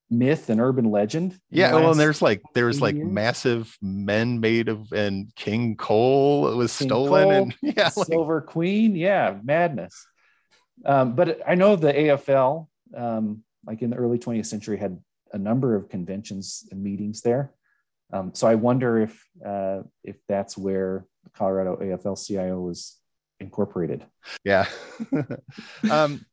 myth 0.10 0.50
and 0.50 0.62
urban 0.62 0.90
legend. 0.92 1.40
Yeah, 1.50 1.74
well, 1.74 1.92
and 1.92 2.00
there's 2.00 2.22
like 2.22 2.42
there's 2.54 2.82
like 2.82 2.96
years. 2.96 3.12
massive 3.12 3.78
men 3.82 4.40
made 4.40 4.70
of 4.70 4.92
and 4.92 5.34
King 5.36 5.76
Coal 5.76 6.56
was 6.56 6.78
King 6.78 6.88
stolen 6.90 7.24
Cole, 7.24 7.32
and 7.32 7.56
yeah, 7.78 7.90
Silver 7.90 8.42
Queen, 8.42 8.96
yeah, 8.96 9.38
madness. 9.44 10.06
Um, 10.86 11.16
but 11.16 11.42
I 11.48 11.56
know 11.56 11.76
the 11.76 11.92
AFL, 11.92 12.68
um, 12.96 13.44
like 13.66 13.82
in 13.82 13.90
the 13.90 13.98
early 13.98 14.20
20th 14.20 14.46
century, 14.46 14.78
had 14.78 15.00
a 15.34 15.38
number 15.38 15.76
of 15.76 15.90
conventions 15.90 16.68
and 16.72 16.84
meetings 16.84 17.22
there. 17.22 17.52
Um, 18.14 18.32
so 18.34 18.48
I 18.48 18.56
wonder 18.56 19.00
if 19.00 19.26
uh, 19.46 19.82
if 20.04 20.16
that's 20.28 20.58
where 20.58 21.06
Colorado 21.34 21.76
AFL-CIO 21.78 22.60
was 22.60 22.98
incorporated. 23.40 24.06
Yeah. 24.44 24.66
um, 25.92 26.26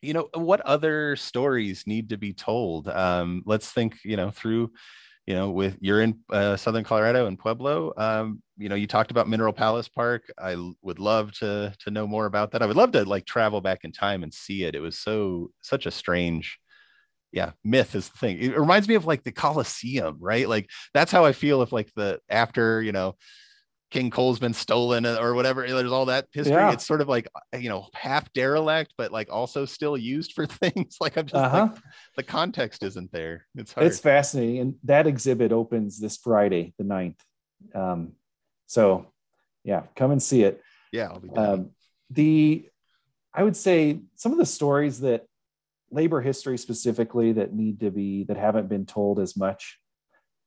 you 0.00 0.14
know 0.14 0.28
what 0.34 0.60
other 0.62 1.16
stories 1.16 1.84
need 1.86 2.10
to 2.10 2.16
be 2.16 2.32
told? 2.32 2.88
Um, 2.88 3.42
let's 3.46 3.70
think 3.70 3.98
you 4.04 4.16
know 4.16 4.30
through 4.30 4.72
you 5.26 5.34
know 5.34 5.50
with 5.50 5.76
you're 5.80 6.02
in 6.02 6.18
uh, 6.30 6.56
southern 6.56 6.84
colorado 6.84 7.26
and 7.26 7.38
pueblo. 7.38 7.92
Um, 7.96 8.42
you 8.58 8.68
know 8.68 8.74
you 8.74 8.86
talked 8.86 9.10
about 9.10 9.28
mineral 9.28 9.52
palace 9.52 9.88
park. 9.88 10.24
I 10.38 10.56
would 10.82 10.98
love 10.98 11.32
to 11.38 11.74
to 11.80 11.90
know 11.90 12.06
more 12.06 12.26
about 12.26 12.52
that. 12.52 12.62
I 12.62 12.66
would 12.66 12.76
love 12.76 12.92
to 12.92 13.04
like 13.04 13.26
travel 13.26 13.60
back 13.60 13.80
in 13.84 13.92
time 13.92 14.22
and 14.22 14.32
see 14.32 14.64
it. 14.64 14.74
It 14.74 14.80
was 14.80 14.98
so 14.98 15.50
such 15.62 15.86
a 15.86 15.90
strange 15.90 16.58
yeah 17.32 17.52
myth 17.64 17.94
is 17.94 18.08
the 18.08 18.18
thing. 18.18 18.38
It 18.38 18.58
reminds 18.58 18.88
me 18.88 18.94
of 18.96 19.06
like 19.06 19.24
the 19.24 19.32
coliseum 19.32 20.18
right? 20.20 20.48
Like 20.48 20.70
that's 20.94 21.12
how 21.12 21.24
i 21.24 21.32
feel 21.32 21.62
if 21.62 21.72
like 21.72 21.90
the 21.96 22.20
after 22.28 22.82
you 22.82 22.92
know 22.92 23.16
King 23.92 24.10
Coal's 24.10 24.38
been 24.38 24.54
stolen 24.54 25.04
or 25.04 25.34
whatever. 25.34 25.68
There's 25.68 25.92
all 25.92 26.06
that 26.06 26.26
history. 26.32 26.54
Yeah. 26.54 26.72
It's 26.72 26.86
sort 26.86 27.02
of 27.02 27.08
like 27.08 27.28
uh, 27.54 27.58
you 27.58 27.68
know 27.68 27.88
half 27.92 28.32
derelict, 28.32 28.94
but 28.96 29.12
like 29.12 29.30
also 29.30 29.66
still 29.66 29.98
used 29.98 30.32
for 30.32 30.46
things. 30.62 30.96
Like 30.98 31.18
I'm 31.18 31.26
just 31.26 31.34
uh-huh. 31.34 31.68
like 31.70 31.82
the 32.16 32.22
context 32.22 32.82
isn't 32.82 33.12
there. 33.12 33.46
It's 33.54 33.74
hard. 33.74 33.86
It's 33.86 34.00
fascinating, 34.00 34.58
and 34.60 34.74
that 34.84 35.06
exhibit 35.06 35.52
opens 35.52 36.00
this 36.00 36.16
Friday, 36.16 36.72
the 36.78 36.84
9th. 36.84 37.18
Um, 37.74 38.12
so 38.66 39.12
yeah, 39.62 39.82
come 39.94 40.10
and 40.10 40.22
see 40.22 40.42
it. 40.42 40.62
Yeah, 40.90 41.08
I'll 41.08 41.20
be 41.20 41.28
um, 41.30 41.70
the 42.08 42.66
I 43.34 43.42
would 43.42 43.56
say 43.56 44.00
some 44.16 44.32
of 44.32 44.38
the 44.38 44.46
stories 44.46 45.00
that 45.00 45.26
labor 45.90 46.22
history 46.22 46.56
specifically 46.56 47.32
that 47.32 47.52
need 47.52 47.80
to 47.80 47.90
be 47.90 48.24
that 48.24 48.38
haven't 48.38 48.70
been 48.70 48.86
told 48.86 49.20
as 49.20 49.36
much 49.36 49.78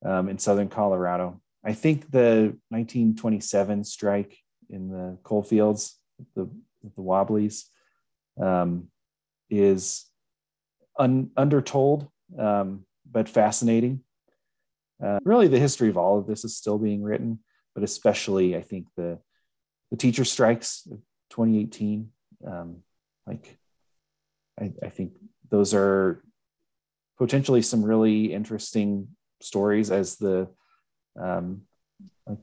um, 0.04 0.30
in 0.30 0.40
Southern 0.40 0.70
Colorado 0.70 1.42
I 1.66 1.74
think 1.74 2.12
the 2.12 2.56
1927 2.70 3.84
strike 3.84 4.38
in 4.70 4.90
the 4.90 5.18
coal 5.24 5.42
fields, 5.42 6.00
the, 6.36 6.48
the 6.84 7.02
Wobblies, 7.02 7.66
um, 8.40 8.90
is 9.50 10.06
un, 10.98 11.32
undertold, 11.36 12.08
um, 12.38 12.86
but 13.10 13.28
fascinating. 13.28 14.02
Uh, 15.04 15.20
really, 15.24 15.48
the 15.48 15.60
history 15.60 15.90
of 15.90 15.98
all 15.98 16.20
of 16.20 16.28
this 16.28 16.46
is 16.46 16.56
still 16.56 16.78
being 16.78 17.02
written, 17.02 17.40
but 17.74 17.84
especially, 17.84 18.56
I 18.56 18.62
think 18.62 18.88
the 18.96 19.20
the 19.92 19.98
teacher 19.98 20.26
strikes 20.26 20.88
of 20.92 21.00
2018. 21.32 22.10
Um, 22.48 22.78
like, 23.28 23.58
I, 24.60 24.72
I 24.84 24.90
think 24.90 25.14
those 25.50 25.74
are 25.74 26.24
potentially 27.18 27.62
some 27.62 27.84
really 27.84 28.34
interesting 28.34 29.10
stories 29.42 29.92
as 29.92 30.16
the 30.16 30.48
um, 31.20 31.62
a 32.28 32.36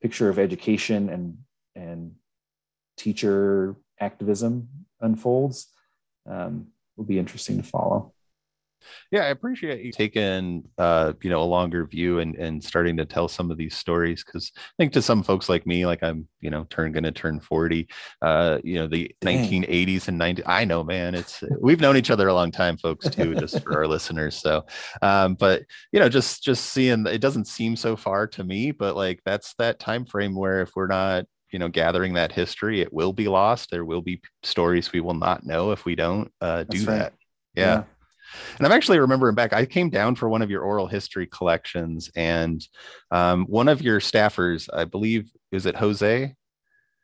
picture 0.00 0.28
of 0.28 0.38
education 0.38 1.08
and 1.08 1.38
and 1.74 2.12
teacher 2.96 3.76
activism 4.00 4.68
unfolds 5.00 5.68
um, 6.28 6.68
will 6.96 7.04
be 7.04 7.18
interesting 7.18 7.56
to 7.56 7.62
follow. 7.62 8.12
Yeah, 9.10 9.22
I 9.22 9.28
appreciate 9.28 9.84
you 9.84 9.92
taking 9.92 10.64
uh, 10.78 11.12
you 11.22 11.30
know 11.30 11.42
a 11.42 11.44
longer 11.44 11.86
view 11.86 12.18
and 12.18 12.34
and 12.36 12.62
starting 12.62 12.96
to 12.98 13.04
tell 13.04 13.28
some 13.28 13.50
of 13.50 13.58
these 13.58 13.76
stories 13.76 14.24
because 14.24 14.52
I 14.56 14.60
think 14.78 14.92
to 14.94 15.02
some 15.02 15.22
folks 15.22 15.48
like 15.48 15.66
me, 15.66 15.86
like 15.86 16.02
I'm 16.02 16.28
you 16.40 16.50
know 16.50 16.64
turn 16.70 16.92
going 16.92 17.04
to 17.04 17.12
turn 17.12 17.40
forty, 17.40 17.88
uh, 18.20 18.58
you 18.64 18.76
know 18.76 18.88
the 18.88 19.14
Dang. 19.20 19.48
1980s 19.48 20.08
and 20.08 20.20
90s. 20.20 20.42
I 20.46 20.64
know, 20.64 20.84
man, 20.84 21.14
it's 21.14 21.42
we've 21.60 21.80
known 21.80 21.96
each 21.96 22.10
other 22.10 22.28
a 22.28 22.34
long 22.34 22.50
time, 22.50 22.76
folks, 22.76 23.08
too, 23.08 23.34
just 23.34 23.62
for 23.62 23.76
our 23.76 23.86
listeners. 23.88 24.36
So, 24.36 24.64
um, 25.00 25.34
but 25.34 25.62
you 25.92 26.00
know, 26.00 26.08
just 26.08 26.42
just 26.42 26.66
seeing 26.66 27.06
it 27.06 27.20
doesn't 27.20 27.46
seem 27.46 27.76
so 27.76 27.96
far 27.96 28.26
to 28.28 28.44
me, 28.44 28.70
but 28.70 28.96
like 28.96 29.20
that's 29.24 29.54
that 29.54 29.78
time 29.78 30.04
frame 30.04 30.34
where 30.34 30.62
if 30.62 30.70
we're 30.74 30.86
not 30.86 31.26
you 31.52 31.58
know 31.58 31.68
gathering 31.68 32.14
that 32.14 32.32
history 32.32 32.80
it 32.80 32.92
will 32.92 33.12
be 33.12 33.28
lost 33.28 33.70
there 33.70 33.84
will 33.84 34.00
be 34.00 34.20
stories 34.42 34.90
we 34.92 35.00
will 35.00 35.14
not 35.14 35.44
know 35.44 35.70
if 35.70 35.84
we 35.84 35.94
don't 35.94 36.32
uh, 36.40 36.64
do 36.64 36.78
right. 36.78 36.86
that 36.86 37.12
yeah. 37.54 37.64
yeah. 37.64 37.84
And 38.58 38.66
I'm 38.66 38.72
actually 38.72 38.98
remembering 38.98 39.34
back, 39.34 39.52
I 39.52 39.66
came 39.66 39.90
down 39.90 40.14
for 40.14 40.28
one 40.28 40.42
of 40.42 40.50
your 40.50 40.62
oral 40.62 40.86
history 40.86 41.26
collections, 41.26 42.10
and 42.16 42.66
um, 43.10 43.44
one 43.46 43.68
of 43.68 43.82
your 43.82 44.00
staffers, 44.00 44.68
I 44.72 44.84
believe, 44.84 45.30
is 45.50 45.66
it 45.66 45.76
Jose? 45.76 46.34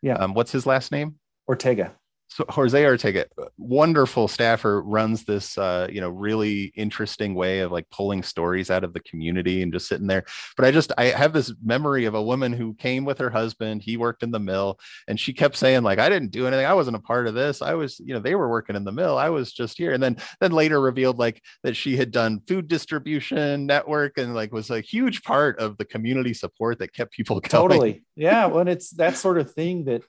Yeah. 0.03 0.14
Um, 0.14 0.35
what's 0.35 0.53
his 0.53 0.67
last 0.67 0.93
name? 0.93 1.17
Ortega 1.49 1.97
so 2.29 2.45
Jose 2.51 2.85
Ortega, 2.85 3.27
wonderful 3.57 4.29
staffer, 4.29 4.83
runs 4.83 5.25
this 5.25 5.57
uh, 5.57 5.88
you 5.91 6.01
know 6.01 6.11
really 6.11 6.73
interesting 6.77 7.35
way 7.35 7.61
of 7.61 7.73
like 7.73 7.88
pulling 7.91 8.23
stories 8.23 8.71
out 8.71 8.85
of 8.85 8.93
the 8.93 9.01
community 9.01 9.62
and 9.62 9.73
just 9.73 9.88
sitting 9.88 10.07
there. 10.07 10.25
But 10.57 10.67
I 10.67 10.71
just 10.71 10.93
I 10.99 11.07
have 11.07 11.33
this 11.33 11.53
memory 11.64 12.05
of 12.05 12.14
a 12.14 12.23
woman 12.23 12.53
who 12.53 12.75
came 12.75 13.05
with 13.07 13.19
her 13.19 13.31
husband. 13.31 13.83
He 13.83 13.97
worked 13.97 14.23
in 14.23 14.31
the 14.31 14.38
mill, 14.38 14.79
and 15.09 15.19
she 15.19 15.33
kept 15.33 15.57
saying 15.57 15.83
like 15.83 15.99
I 15.99 16.11
didn't 16.11 16.31
do 16.31 16.47
anything. 16.47 16.67
I 16.67 16.75
wasn't 16.75 16.97
a 16.97 17.01
part 17.01 17.27
of 17.27 17.35
this. 17.35 17.62
I 17.62 17.75
was 17.75 17.99
you 17.99 18.12
know 18.12 18.21
they 18.21 18.35
were 18.35 18.49
working 18.49 18.77
in 18.77 18.85
the 18.85 18.93
mill. 18.93 19.17
I 19.17 19.31
was 19.31 19.53
just 19.53 19.79
here. 19.79 19.93
And 19.93 20.03
then 20.03 20.19
then 20.41 20.53
later 20.53 20.81
revealed 20.81 21.19
like 21.19 21.43
that 21.62 21.77
she 21.77 21.97
had 21.97 22.11
done 22.11 22.41
food 22.41 22.69
distribution 22.69 23.67
network 23.67 24.19
and 24.19 24.35
like 24.35 24.53
was 24.53 24.71
a 24.71 24.81
huge 24.81 25.23
part 25.23 25.59
of 25.59 25.79
the 25.79 25.85
community 25.87 26.35
support 26.35 26.79
that 26.81 26.93
kept 26.93 27.12
people 27.12 27.41
going. 27.41 27.51
Totally, 27.51 28.05
yeah. 28.17 28.47
When 28.47 28.69
it's 28.69 28.91
that 28.91 29.17
sort 29.17 29.38
of 29.38 29.53
thing 29.53 29.87
that 29.87 30.03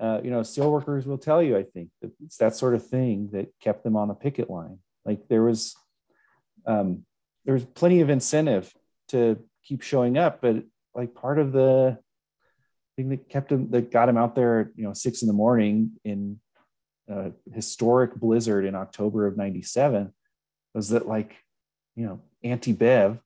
uh, 0.00 0.20
you 0.22 0.30
know, 0.30 0.40
steelworkers 0.40 1.06
will 1.06 1.18
tell 1.18 1.42
you, 1.42 1.56
I 1.56 1.62
think, 1.62 1.90
that 2.00 2.10
it's 2.24 2.36
that 2.38 2.56
sort 2.56 2.74
of 2.74 2.86
thing 2.86 3.30
that 3.32 3.52
kept 3.60 3.84
them 3.84 3.96
on 3.96 4.08
the 4.08 4.14
picket 4.14 4.50
line. 4.50 4.78
Like 5.04 5.28
there 5.28 5.42
was, 5.42 5.74
um, 6.66 7.04
there 7.44 7.54
was 7.54 7.64
plenty 7.64 8.00
of 8.00 8.10
incentive 8.10 8.72
to 9.08 9.38
keep 9.64 9.82
showing 9.82 10.18
up, 10.18 10.40
but 10.40 10.64
like 10.94 11.14
part 11.14 11.38
of 11.38 11.52
the 11.52 11.98
thing 12.96 13.10
that 13.10 13.28
kept 13.28 13.50
him 13.50 13.70
that 13.70 13.90
got 13.90 14.08
him 14.08 14.16
out 14.16 14.34
there, 14.34 14.72
you 14.76 14.84
know, 14.84 14.92
six 14.92 15.22
in 15.22 15.28
the 15.28 15.34
morning 15.34 15.92
in 16.04 16.40
a 17.08 17.32
historic 17.52 18.14
blizzard 18.14 18.64
in 18.64 18.74
October 18.74 19.26
of 19.26 19.36
97 19.36 20.12
was 20.74 20.90
that 20.90 21.06
like, 21.06 21.36
you 21.96 22.06
know, 22.06 22.20
Auntie 22.42 22.72
Bev 22.72 23.18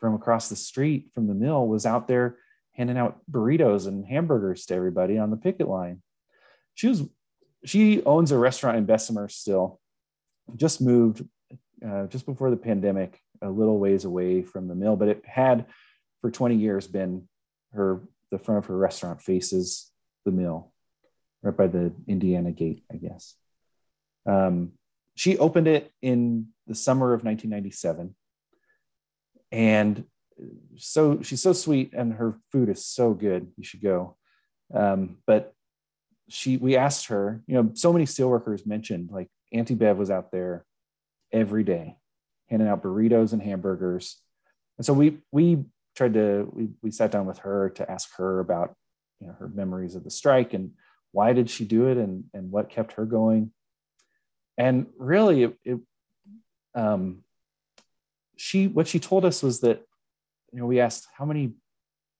from 0.00 0.14
across 0.14 0.48
the 0.48 0.56
street 0.56 1.10
from 1.14 1.26
the 1.26 1.34
mill 1.34 1.66
was 1.66 1.86
out 1.86 2.08
there 2.08 2.38
handing 2.72 2.96
out 2.96 3.20
burritos 3.30 3.86
and 3.86 4.06
hamburgers 4.06 4.66
to 4.66 4.74
everybody 4.74 5.18
on 5.18 5.30
the 5.30 5.36
picket 5.36 5.68
line. 5.68 6.00
She 6.78 6.86
was 6.86 7.02
she 7.64 8.04
owns 8.04 8.30
a 8.30 8.38
restaurant 8.38 8.76
in 8.76 8.84
Bessemer 8.84 9.28
still. 9.28 9.80
Just 10.54 10.80
moved 10.80 11.26
uh, 11.84 12.06
just 12.06 12.24
before 12.24 12.50
the 12.50 12.56
pandemic, 12.56 13.20
a 13.42 13.50
little 13.50 13.80
ways 13.80 14.04
away 14.04 14.42
from 14.42 14.68
the 14.68 14.76
mill, 14.76 14.94
but 14.94 15.08
it 15.08 15.24
had 15.26 15.66
for 16.20 16.30
20 16.30 16.54
years 16.54 16.86
been 16.86 17.28
her 17.72 18.00
the 18.30 18.38
front 18.38 18.58
of 18.58 18.66
her 18.66 18.76
restaurant 18.76 19.20
faces 19.20 19.90
the 20.24 20.30
mill, 20.30 20.72
right 21.42 21.56
by 21.56 21.66
the 21.66 21.92
Indiana 22.06 22.52
gate, 22.52 22.84
I 22.92 22.96
guess. 22.96 23.34
Um, 24.24 24.70
she 25.16 25.36
opened 25.36 25.66
it 25.66 25.90
in 26.00 26.48
the 26.68 26.76
summer 26.76 27.12
of 27.12 27.24
1997, 27.24 28.14
and 29.50 30.04
so 30.76 31.22
she's 31.22 31.42
so 31.42 31.52
sweet, 31.52 31.92
and 31.92 32.12
her 32.12 32.38
food 32.52 32.68
is 32.68 32.84
so 32.84 33.14
good. 33.14 33.48
You 33.56 33.64
should 33.64 33.82
go. 33.82 34.16
Um, 34.72 35.16
but 35.26 35.54
she, 36.28 36.56
we 36.56 36.76
asked 36.76 37.06
her, 37.06 37.42
you 37.46 37.54
know, 37.54 37.70
so 37.74 37.92
many 37.92 38.04
steelworkers 38.04 38.66
mentioned 38.66 39.10
like 39.10 39.28
Auntie 39.52 39.74
Bev 39.74 39.96
was 39.96 40.10
out 40.10 40.30
there 40.30 40.64
every 41.32 41.64
day, 41.64 41.96
handing 42.48 42.68
out 42.68 42.82
burritos 42.82 43.32
and 43.32 43.42
hamburgers. 43.42 44.20
And 44.76 44.86
so 44.86 44.92
we 44.92 45.18
we 45.32 45.64
tried 45.96 46.14
to 46.14 46.48
we 46.52 46.68
we 46.82 46.90
sat 46.90 47.10
down 47.10 47.26
with 47.26 47.38
her 47.38 47.70
to 47.70 47.90
ask 47.90 48.10
her 48.16 48.40
about 48.40 48.74
you 49.20 49.26
know 49.26 49.34
her 49.38 49.48
memories 49.48 49.94
of 49.94 50.04
the 50.04 50.10
strike 50.10 50.54
and 50.54 50.72
why 51.12 51.32
did 51.32 51.50
she 51.50 51.64
do 51.64 51.88
it 51.88 51.96
and 51.96 52.24
and 52.34 52.50
what 52.50 52.70
kept 52.70 52.92
her 52.92 53.04
going. 53.04 53.52
And 54.56 54.86
really, 54.98 55.44
it, 55.44 55.56
it 55.64 55.78
um, 56.74 57.24
she 58.36 58.68
what 58.68 58.88
she 58.88 59.00
told 59.00 59.24
us 59.24 59.42
was 59.42 59.60
that 59.60 59.82
you 60.52 60.60
know 60.60 60.66
we 60.66 60.80
asked 60.80 61.06
how 61.16 61.24
many 61.24 61.54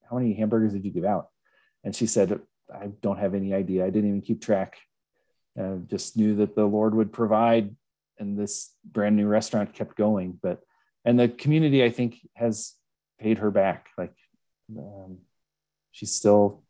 how 0.08 0.18
many 0.18 0.34
hamburgers 0.34 0.72
did 0.72 0.84
you 0.84 0.90
give 0.90 1.04
out, 1.04 1.28
and 1.84 1.94
she 1.94 2.06
said 2.06 2.40
I 2.74 2.88
don't 3.02 3.18
have 3.18 3.34
any 3.34 3.54
idea. 3.54 3.84
I 3.84 3.90
didn't 3.90 4.08
even 4.08 4.22
keep 4.22 4.42
track. 4.42 4.76
Uh, 5.58 5.76
just 5.86 6.16
knew 6.16 6.36
that 6.36 6.54
the 6.54 6.66
Lord 6.66 6.94
would 6.94 7.12
provide 7.12 7.74
and 8.18 8.38
this 8.38 8.72
brand 8.84 9.16
new 9.16 9.26
restaurant 9.26 9.72
kept 9.72 9.96
going 9.96 10.38
but 10.42 10.60
and 11.04 11.18
the 11.18 11.28
community 11.28 11.84
i 11.84 11.90
think 11.90 12.16
has 12.34 12.74
paid 13.18 13.38
her 13.38 13.50
back 13.50 13.88
like 13.96 14.14
um, 14.76 15.18
she's 15.92 16.12
still 16.12 16.62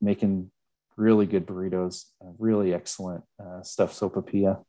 making 0.00 0.50
really 0.96 1.26
good 1.26 1.46
burritos 1.46 2.04
uh, 2.22 2.30
really 2.38 2.74
excellent 2.74 3.24
uh, 3.42 3.62
stuffed 3.62 3.98
sopapilla 3.98 4.62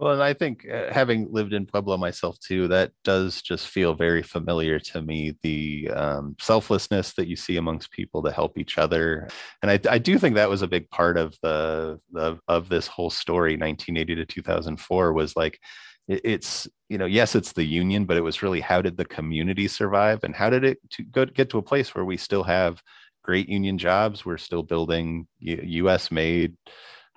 well, 0.00 0.14
and 0.14 0.22
I 0.22 0.32
think 0.32 0.66
uh, 0.66 0.90
having 0.90 1.30
lived 1.30 1.52
in 1.52 1.66
Pueblo 1.66 1.98
myself 1.98 2.38
too, 2.40 2.68
that 2.68 2.92
does 3.04 3.42
just 3.42 3.68
feel 3.68 3.94
very 3.94 4.22
familiar 4.22 4.78
to 4.80 5.02
me. 5.02 5.36
The 5.42 5.90
um, 5.94 6.36
selflessness 6.40 7.12
that 7.14 7.28
you 7.28 7.36
see 7.36 7.58
amongst 7.58 7.90
people 7.90 8.22
to 8.22 8.32
help 8.32 8.56
each 8.56 8.78
other, 8.78 9.28
and 9.60 9.70
I, 9.70 9.78
I 9.90 9.98
do 9.98 10.18
think 10.18 10.36
that 10.36 10.48
was 10.48 10.62
a 10.62 10.66
big 10.66 10.88
part 10.88 11.18
of 11.18 11.36
the, 11.42 12.00
the 12.12 12.38
of 12.48 12.70
this 12.70 12.86
whole 12.86 13.10
story. 13.10 13.58
1980 13.58 14.14
to 14.14 14.24
2004 14.24 15.12
was 15.12 15.36
like 15.36 15.60
it's 16.08 16.66
you 16.88 16.96
know 16.96 17.04
yes 17.04 17.34
it's 17.34 17.52
the 17.52 17.64
union, 17.64 18.06
but 18.06 18.16
it 18.16 18.22
was 18.22 18.42
really 18.42 18.60
how 18.60 18.80
did 18.80 18.96
the 18.96 19.04
community 19.04 19.68
survive 19.68 20.24
and 20.24 20.34
how 20.34 20.48
did 20.48 20.64
it 20.64 20.78
to 20.92 21.02
go, 21.02 21.26
get 21.26 21.50
to 21.50 21.58
a 21.58 21.62
place 21.62 21.94
where 21.94 22.06
we 22.06 22.16
still 22.16 22.44
have 22.44 22.82
great 23.22 23.50
union 23.50 23.76
jobs, 23.76 24.24
we're 24.24 24.38
still 24.38 24.62
building 24.62 25.26
U.S. 25.40 26.10
made 26.10 26.56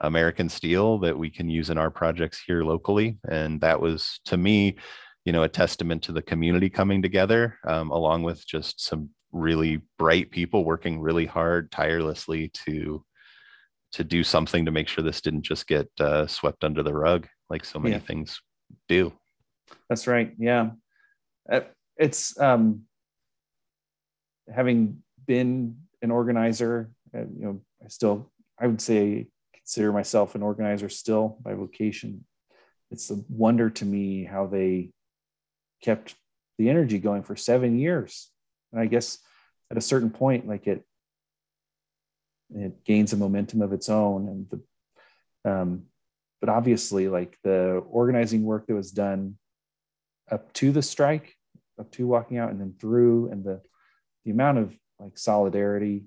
American 0.04 0.50
steel 0.50 1.00
that 1.00 1.18
we 1.18 1.30
can 1.30 1.50
use 1.50 1.70
in 1.70 1.78
our 1.78 1.90
projects 1.90 2.42
here 2.46 2.64
locally. 2.64 3.18
And 3.30 3.60
that 3.62 3.80
was, 3.82 4.20
to 4.26 4.38
me, 4.38 4.76
you 5.26 5.32
know, 5.32 5.44
a 5.44 5.50
testament 5.50 6.04
to 6.04 6.12
the 6.12 6.22
community 6.22 6.70
coming 6.70 7.02
together, 7.02 7.58
um, 7.66 7.90
along 7.90 8.24
with 8.24 8.46
just 8.46 8.82
some 8.82 9.10
really 9.32 9.82
bright 9.98 10.30
people 10.30 10.66
working 10.66 11.00
really 11.00 11.26
hard, 11.26 11.72
tirelessly 11.72 12.50
to 12.66 13.04
to 13.94 14.04
do 14.04 14.24
something 14.24 14.66
to 14.66 14.72
make 14.72 14.88
sure 14.88 15.04
this 15.04 15.22
didn't 15.22 15.44
just 15.44 15.68
get 15.68 15.88
uh, 16.00 16.26
swept 16.26 16.64
under 16.64 16.82
the 16.82 16.94
rug 16.94 17.28
like 17.52 17.64
so 17.64 17.78
many 17.78 17.94
yeah. 17.94 18.02
things 18.02 18.42
do. 18.90 19.14
That's 19.88 20.08
right. 20.08 20.34
Yeah, 20.38 20.72
uh, 21.52 21.62
it's 21.98 22.38
um, 22.40 22.82
having 24.54 25.04
been 25.26 25.78
an 26.02 26.12
organizer. 26.12 26.90
Uh, 27.16 27.20
you 27.20 27.46
know, 27.46 27.62
I 27.84 27.88
still 27.88 28.32
I 28.60 28.68
would 28.68 28.82
say 28.82 29.28
consider 29.64 29.94
myself 29.94 30.36
an 30.36 30.44
organizer 30.44 30.90
still 30.90 31.38
by 31.42 31.54
vocation. 31.54 32.26
It's 32.92 33.10
a 33.10 33.18
wonder 33.30 33.70
to 33.70 33.86
me 33.86 34.26
how 34.26 34.46
they 34.46 34.92
kept 35.82 36.16
the 36.58 36.70
energy 36.70 37.00
going 37.00 37.24
for 37.24 37.36
seven 37.36 37.80
years. 37.80 38.30
And 38.72 38.82
I 38.82 38.86
guess 38.86 39.20
at 39.72 39.78
a 39.78 39.82
certain 39.82 40.10
point, 40.10 40.48
like 40.48 40.68
it, 40.68 40.84
it 42.54 42.84
gains 42.84 43.14
a 43.14 43.18
momentum 43.18 43.62
of 43.62 43.74
its 43.74 43.90
own. 43.90 44.28
And 44.28 44.62
the, 45.44 45.52
um, 45.52 45.84
but 46.42 46.50
obviously, 46.50 47.08
like 47.08 47.38
the 47.44 47.84
organizing 47.90 48.44
work 48.44 48.68
that 48.68 48.76
was 48.76 48.92
done 48.92 49.38
up 50.30 50.52
to 50.54 50.72
the 50.72 50.82
strike, 50.82 51.36
up 51.80 51.90
to 51.94 52.06
walking 52.06 52.38
out, 52.38 52.52
and 52.52 52.60
then 52.60 52.76
through, 52.80 53.32
and 53.32 53.44
the 53.44 53.62
the 54.26 54.32
amount 54.32 54.58
of 54.58 54.78
like 55.00 55.18
solidarity 55.18 56.04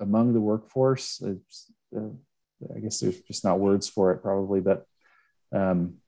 among 0.00 0.32
the 0.32 0.40
workforce, 0.40 1.22
uh, 1.22 2.00
I 2.74 2.80
guess 2.80 3.00
there's 3.00 3.20
just 3.22 3.44
not 3.44 3.58
words 3.58 3.88
for 3.88 4.12
it 4.12 4.22
probably, 4.22 4.60
but 4.60 4.84
um, 5.52 5.98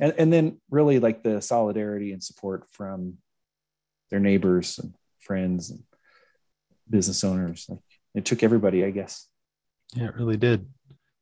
and, 0.00 0.14
and 0.18 0.32
then 0.32 0.60
really 0.70 0.98
like 0.98 1.22
the 1.22 1.40
solidarity 1.40 2.12
and 2.12 2.22
support 2.22 2.66
from 2.70 3.18
their 4.10 4.20
neighbors 4.20 4.78
and 4.78 4.94
friends 5.20 5.70
and 5.70 5.82
business 6.88 7.24
owners. 7.24 7.66
Like 7.68 7.80
it 8.14 8.24
took 8.24 8.42
everybody, 8.42 8.84
I 8.84 8.90
guess. 8.90 9.26
Yeah, 9.94 10.08
it 10.08 10.16
really 10.16 10.36
did. 10.36 10.66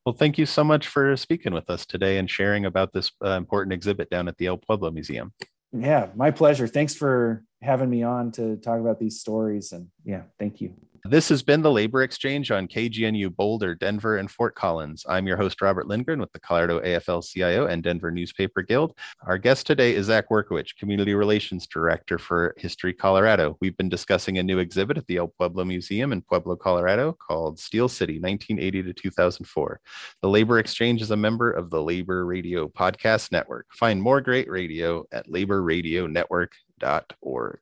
Well, 0.05 0.13
thank 0.13 0.37
you 0.37 0.45
so 0.45 0.63
much 0.63 0.87
for 0.87 1.15
speaking 1.17 1.53
with 1.53 1.69
us 1.69 1.85
today 1.85 2.17
and 2.17 2.29
sharing 2.29 2.65
about 2.65 2.93
this 2.93 3.11
uh, 3.23 3.31
important 3.31 3.73
exhibit 3.73 4.09
down 4.09 4.27
at 4.27 4.37
the 4.37 4.47
El 4.47 4.57
Pueblo 4.57 4.89
Museum. 4.91 5.33
Yeah, 5.73 6.07
my 6.15 6.31
pleasure. 6.31 6.67
Thanks 6.67 6.95
for 6.95 7.43
having 7.61 7.89
me 7.89 8.03
on 8.03 8.31
to 8.33 8.55
talk 8.57 8.79
about 8.79 8.99
these 8.99 9.19
stories. 9.19 9.73
And 9.73 9.87
yeah, 10.05 10.23
thank 10.39 10.61
you. 10.61 10.75
This 11.09 11.29
has 11.29 11.41
been 11.41 11.61
the 11.61 11.71
Labor 11.71 12.03
Exchange 12.03 12.51
on 12.51 12.67
KGNU 12.67 13.33
Boulder, 13.33 13.75
Denver, 13.75 14.17
and 14.17 14.29
Fort 14.29 14.55
Collins. 14.55 15.05
I'm 15.07 15.25
your 15.25 15.37
host, 15.37 15.61
Robert 15.61 15.87
Lindgren 15.87 16.19
with 16.19 16.33
the 16.33 16.39
Colorado 16.39 16.81
AFL 16.81 17.25
CIO 17.25 17.65
and 17.65 17.81
Denver 17.81 18.11
Newspaper 18.11 18.61
Guild. 18.61 18.93
Our 19.25 19.37
guest 19.37 19.65
today 19.65 19.95
is 19.95 20.07
Zach 20.07 20.29
Workowich, 20.29 20.75
Community 20.75 21.15
Relations 21.15 21.65
Director 21.65 22.17
for 22.17 22.53
History 22.57 22.93
Colorado. 22.93 23.55
We've 23.61 23.77
been 23.77 23.87
discussing 23.87 24.37
a 24.37 24.43
new 24.43 24.59
exhibit 24.59 24.97
at 24.97 25.07
the 25.07 25.15
El 25.15 25.29
Pueblo 25.29 25.63
Museum 25.63 26.11
in 26.11 26.21
Pueblo, 26.21 26.57
Colorado 26.57 27.13
called 27.13 27.57
Steel 27.57 27.87
City 27.87 28.19
1980 28.19 28.83
to 28.83 28.93
2004. 28.93 29.79
The 30.21 30.27
Labor 30.27 30.59
Exchange 30.59 31.01
is 31.01 31.11
a 31.11 31.15
member 31.15 31.49
of 31.49 31.69
the 31.69 31.81
Labor 31.81 32.25
Radio 32.25 32.67
Podcast 32.67 33.31
Network. 33.31 33.67
Find 33.71 34.01
more 34.01 34.19
great 34.19 34.49
radio 34.49 35.05
at 35.13 35.29
laborradionetwork.org. 35.29 37.59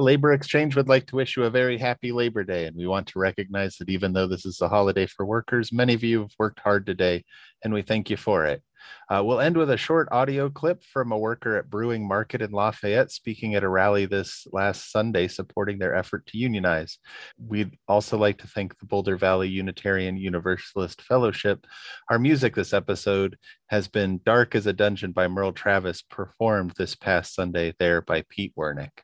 Labor 0.00 0.32
Exchange 0.32 0.76
would 0.76 0.88
like 0.88 1.06
to 1.06 1.16
wish 1.16 1.36
you 1.36 1.44
a 1.44 1.50
very 1.50 1.76
happy 1.76 2.10
Labor 2.10 2.42
Day, 2.42 2.66
and 2.66 2.76
we 2.76 2.86
want 2.86 3.06
to 3.08 3.18
recognize 3.18 3.76
that 3.76 3.90
even 3.90 4.12
though 4.12 4.26
this 4.26 4.46
is 4.46 4.60
a 4.60 4.68
holiday 4.68 5.06
for 5.06 5.26
workers, 5.26 5.72
many 5.72 5.94
of 5.94 6.02
you 6.02 6.22
have 6.22 6.32
worked 6.38 6.60
hard 6.60 6.86
today, 6.86 7.24
and 7.62 7.74
we 7.74 7.82
thank 7.82 8.08
you 8.08 8.16
for 8.16 8.46
it. 8.46 8.62
Uh, 9.10 9.22
we'll 9.22 9.40
end 9.40 9.56
with 9.56 9.70
a 9.70 9.76
short 9.76 10.08
audio 10.10 10.48
clip 10.48 10.82
from 10.82 11.12
a 11.12 11.18
worker 11.18 11.56
at 11.56 11.68
Brewing 11.68 12.08
Market 12.08 12.40
in 12.40 12.50
Lafayette 12.50 13.10
speaking 13.10 13.54
at 13.54 13.62
a 13.62 13.68
rally 13.68 14.06
this 14.06 14.46
last 14.52 14.90
Sunday 14.90 15.28
supporting 15.28 15.78
their 15.78 15.94
effort 15.94 16.26
to 16.28 16.38
unionize. 16.38 16.98
We'd 17.38 17.76
also 17.86 18.16
like 18.16 18.38
to 18.38 18.46
thank 18.46 18.78
the 18.78 18.86
Boulder 18.86 19.18
Valley 19.18 19.48
Unitarian 19.48 20.16
Universalist 20.16 21.02
Fellowship. 21.02 21.66
Our 22.08 22.18
music 22.18 22.54
this 22.54 22.72
episode 22.72 23.36
has 23.68 23.86
been 23.86 24.20
Dark 24.24 24.54
as 24.54 24.66
a 24.66 24.72
Dungeon 24.72 25.12
by 25.12 25.28
Merle 25.28 25.52
Travis, 25.52 26.02
performed 26.02 26.72
this 26.78 26.94
past 26.94 27.34
Sunday 27.34 27.74
there 27.78 28.00
by 28.00 28.24
Pete 28.30 28.54
Wernick 28.56 29.02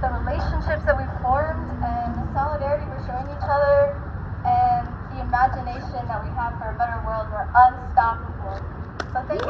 the 0.00 0.08
relationships 0.10 0.84
that 0.86 0.96
we've 0.96 1.22
formed 1.22 1.68
and 1.82 2.14
the 2.14 2.32
solidarity 2.32 2.86
we're 2.86 3.04
showing 3.04 3.26
each 3.34 3.42
other 3.42 3.98
and 4.46 4.86
the 5.10 5.20
imagination 5.22 6.06
that 6.06 6.22
we 6.22 6.30
have 6.38 6.54
for 6.58 6.70
a 6.70 6.78
better 6.78 7.02
world. 7.04 7.26
We're 7.32 7.50
unstoppable. 7.50 8.62
So 9.12 9.18
thank 9.26 9.42
you. 9.42 9.48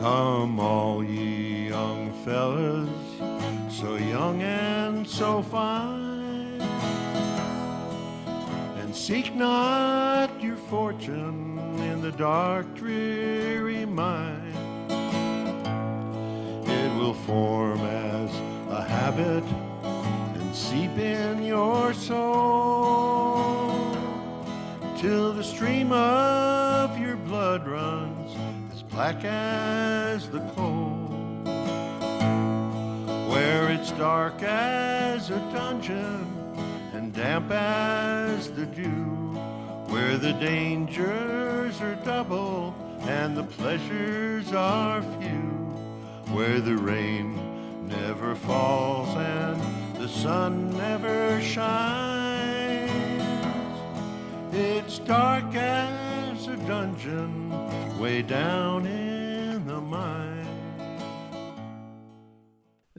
Come 0.00 0.58
all 0.58 1.04
ye 1.04 1.68
young 1.68 2.12
fellas, 2.24 2.90
so 3.72 3.94
young 3.96 4.42
and 4.42 5.06
so 5.06 5.42
fine 5.42 5.99
seek 9.00 9.34
not 9.34 10.28
your 10.42 10.56
fortune 10.56 11.58
in 11.78 12.02
the 12.02 12.12
dark, 12.12 12.66
dreary 12.74 13.86
mine. 13.86 14.54
It 16.66 16.94
will 16.98 17.14
form 17.14 17.80
as 17.80 18.30
a 18.68 18.84
habit 18.86 19.42
and 19.82 20.54
seep 20.54 20.98
in 20.98 21.42
your 21.42 21.94
soul 21.94 23.72
till 24.98 25.32
the 25.32 25.44
stream 25.44 25.92
of 25.92 26.98
your 26.98 27.16
blood 27.16 27.66
runs 27.66 28.36
as 28.70 28.82
black 28.82 29.24
as 29.24 30.28
the 30.28 30.40
coal. 30.54 31.08
Where 33.32 33.70
it's 33.70 33.92
dark 33.92 34.42
as 34.42 35.30
a 35.30 35.38
dungeon 35.54 36.29
damp 37.20 37.50
as 37.50 38.50
the 38.52 38.64
dew, 38.64 39.36
where 39.92 40.16
the 40.16 40.32
dangers 40.32 41.78
are 41.82 41.94
double 41.96 42.74
and 43.02 43.36
the 43.36 43.42
pleasures 43.42 44.54
are 44.54 45.02
few, 45.20 45.50
where 46.34 46.60
the 46.60 46.74
rain 46.74 47.36
never 47.86 48.34
falls 48.34 49.14
and 49.16 49.60
the 50.00 50.08
sun 50.08 50.70
never 50.78 51.38
shines. 51.42 52.90
It's 54.54 54.98
dark 55.00 55.54
as 55.54 56.48
a 56.48 56.56
dungeon 56.56 57.50
way 57.98 58.22
down 58.22 58.86
in 58.86 59.66
the 59.66 59.78
mine. 59.78 60.19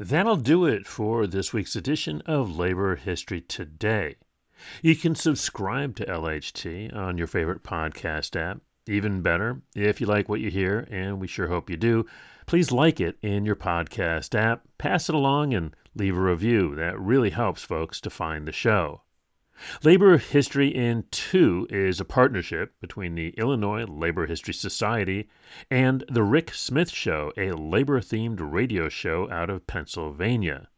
That'll 0.04 0.36
do 0.36 0.66
it 0.66 0.88
for 0.88 1.28
this 1.28 1.54
week's 1.54 1.76
edition 1.76 2.24
of 2.26 2.58
Labor 2.58 2.96
History 2.96 3.40
Today. 3.40 4.16
You 4.82 4.96
can 4.96 5.14
subscribe 5.14 5.96
to 5.98 6.06
LHT 6.08 6.92
on 6.96 7.20
your 7.20 7.28
favorite 7.28 7.62
podcast 7.62 8.36
app. 8.36 8.62
Even 8.88 9.22
better, 9.22 9.62
if 9.76 10.02
you 10.02 10.08
like 10.08 10.28
what 10.28 10.40
you 10.40 10.50
hear, 10.50 10.88
and 10.90 11.20
we 11.20 11.28
sure 11.28 11.50
hope 11.50 11.70
you 11.70 11.78
do, 11.78 12.08
please 12.48 12.72
like 12.72 13.00
it 13.00 13.20
in 13.22 13.46
your 13.46 13.56
podcast 13.56 14.34
app, 14.34 14.64
pass 14.80 15.08
it 15.08 15.14
along, 15.14 15.54
and 15.54 15.76
leave 15.94 16.18
a 16.18 16.20
review. 16.20 16.74
That 16.74 17.00
really 17.00 17.30
helps 17.30 17.62
folks 17.62 18.02
to 18.02 18.10
find 18.10 18.48
the 18.48 18.52
show. 18.52 19.04
Labor 19.84 20.18
History 20.18 20.70
in 20.70 21.04
Two 21.12 21.68
is 21.70 22.00
a 22.00 22.06
partnership 22.06 22.74
between 22.80 23.16
the 23.16 23.30
Illinois 23.38 23.86
Labor 23.86 24.26
History 24.26 24.54
Society 24.54 25.28
and 25.70 26.04
The 26.10 26.24
Rick 26.24 26.54
Smith 26.54 26.90
Show, 26.90 27.32
a 27.38 27.52
labor 27.52 28.00
themed 28.00 28.40
radio 28.40 28.90
show 28.90 29.30
out 29.30 29.50
of 29.50 29.68
Pennsylvania. 29.68 30.70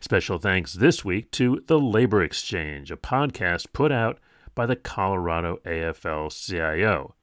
Special 0.00 0.38
thanks 0.38 0.72
this 0.72 1.04
week 1.04 1.30
to 1.32 1.62
The 1.66 1.78
Labor 1.78 2.22
Exchange, 2.22 2.90
a 2.90 2.96
podcast 2.96 3.72
put 3.72 3.92
out 3.92 4.18
by 4.54 4.66
the 4.66 4.76
Colorado 4.76 5.58
AFL 5.64 6.30
CIO. 6.30 7.14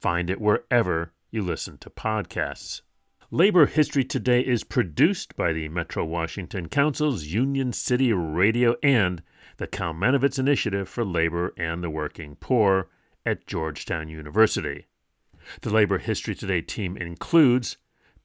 Find 0.00 0.30
it 0.30 0.40
wherever 0.40 1.12
you 1.30 1.42
listen 1.42 1.78
to 1.78 1.90
podcasts. 1.90 2.82
Labor 3.30 3.66
History 3.66 4.04
Today 4.04 4.40
is 4.40 4.62
produced 4.62 5.36
by 5.36 5.52
the 5.52 5.68
Metro 5.68 6.04
Washington 6.04 6.68
Council's 6.68 7.26
Union 7.26 7.72
City 7.72 8.12
Radio 8.12 8.76
and 8.82 9.22
the 9.62 9.68
Kalmanovitz 9.68 10.40
Initiative 10.40 10.88
for 10.88 11.04
Labor 11.04 11.54
and 11.56 11.84
the 11.84 11.88
Working 11.88 12.34
Poor 12.34 12.88
at 13.24 13.46
Georgetown 13.46 14.08
University. 14.08 14.88
The 15.60 15.70
Labor 15.70 15.98
History 15.98 16.34
Today 16.34 16.60
team 16.60 16.96
includes 16.96 17.76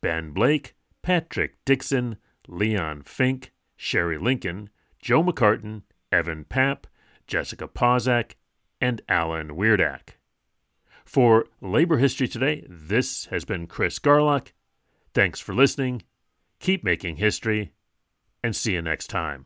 Ben 0.02 0.32
Blake, 0.32 0.74
Patrick 1.04 1.64
Dixon, 1.64 2.18
Leon 2.48 3.04
Fink, 3.04 3.54
Sherry 3.76 4.18
Linkon, 4.18 4.70
Joe 5.00 5.22
McCartin, 5.22 5.84
Evan 6.12 6.44
Papp, 6.44 6.86
Jessica 7.28 7.68
Pozak, 7.68 8.32
and 8.82 9.04
Alan 9.08 9.50
Wierdak. 9.50 10.18
For 11.06 11.46
Labor 11.62 12.00
History 12.00 12.28
Today, 12.28 12.66
this 12.68 13.26
has 13.26 13.46
been 13.46 13.68
Chris 13.68 14.00
Garlock. 14.00 14.54
Thanks 15.14 15.40
for 15.40 15.54
listening. 15.54 16.02
Keep 16.60 16.84
making 16.84 17.18
history, 17.18 17.74
and 18.44 18.56
see 18.56 18.74
you 18.74 18.82
next 18.82 19.06
time. 19.12 19.46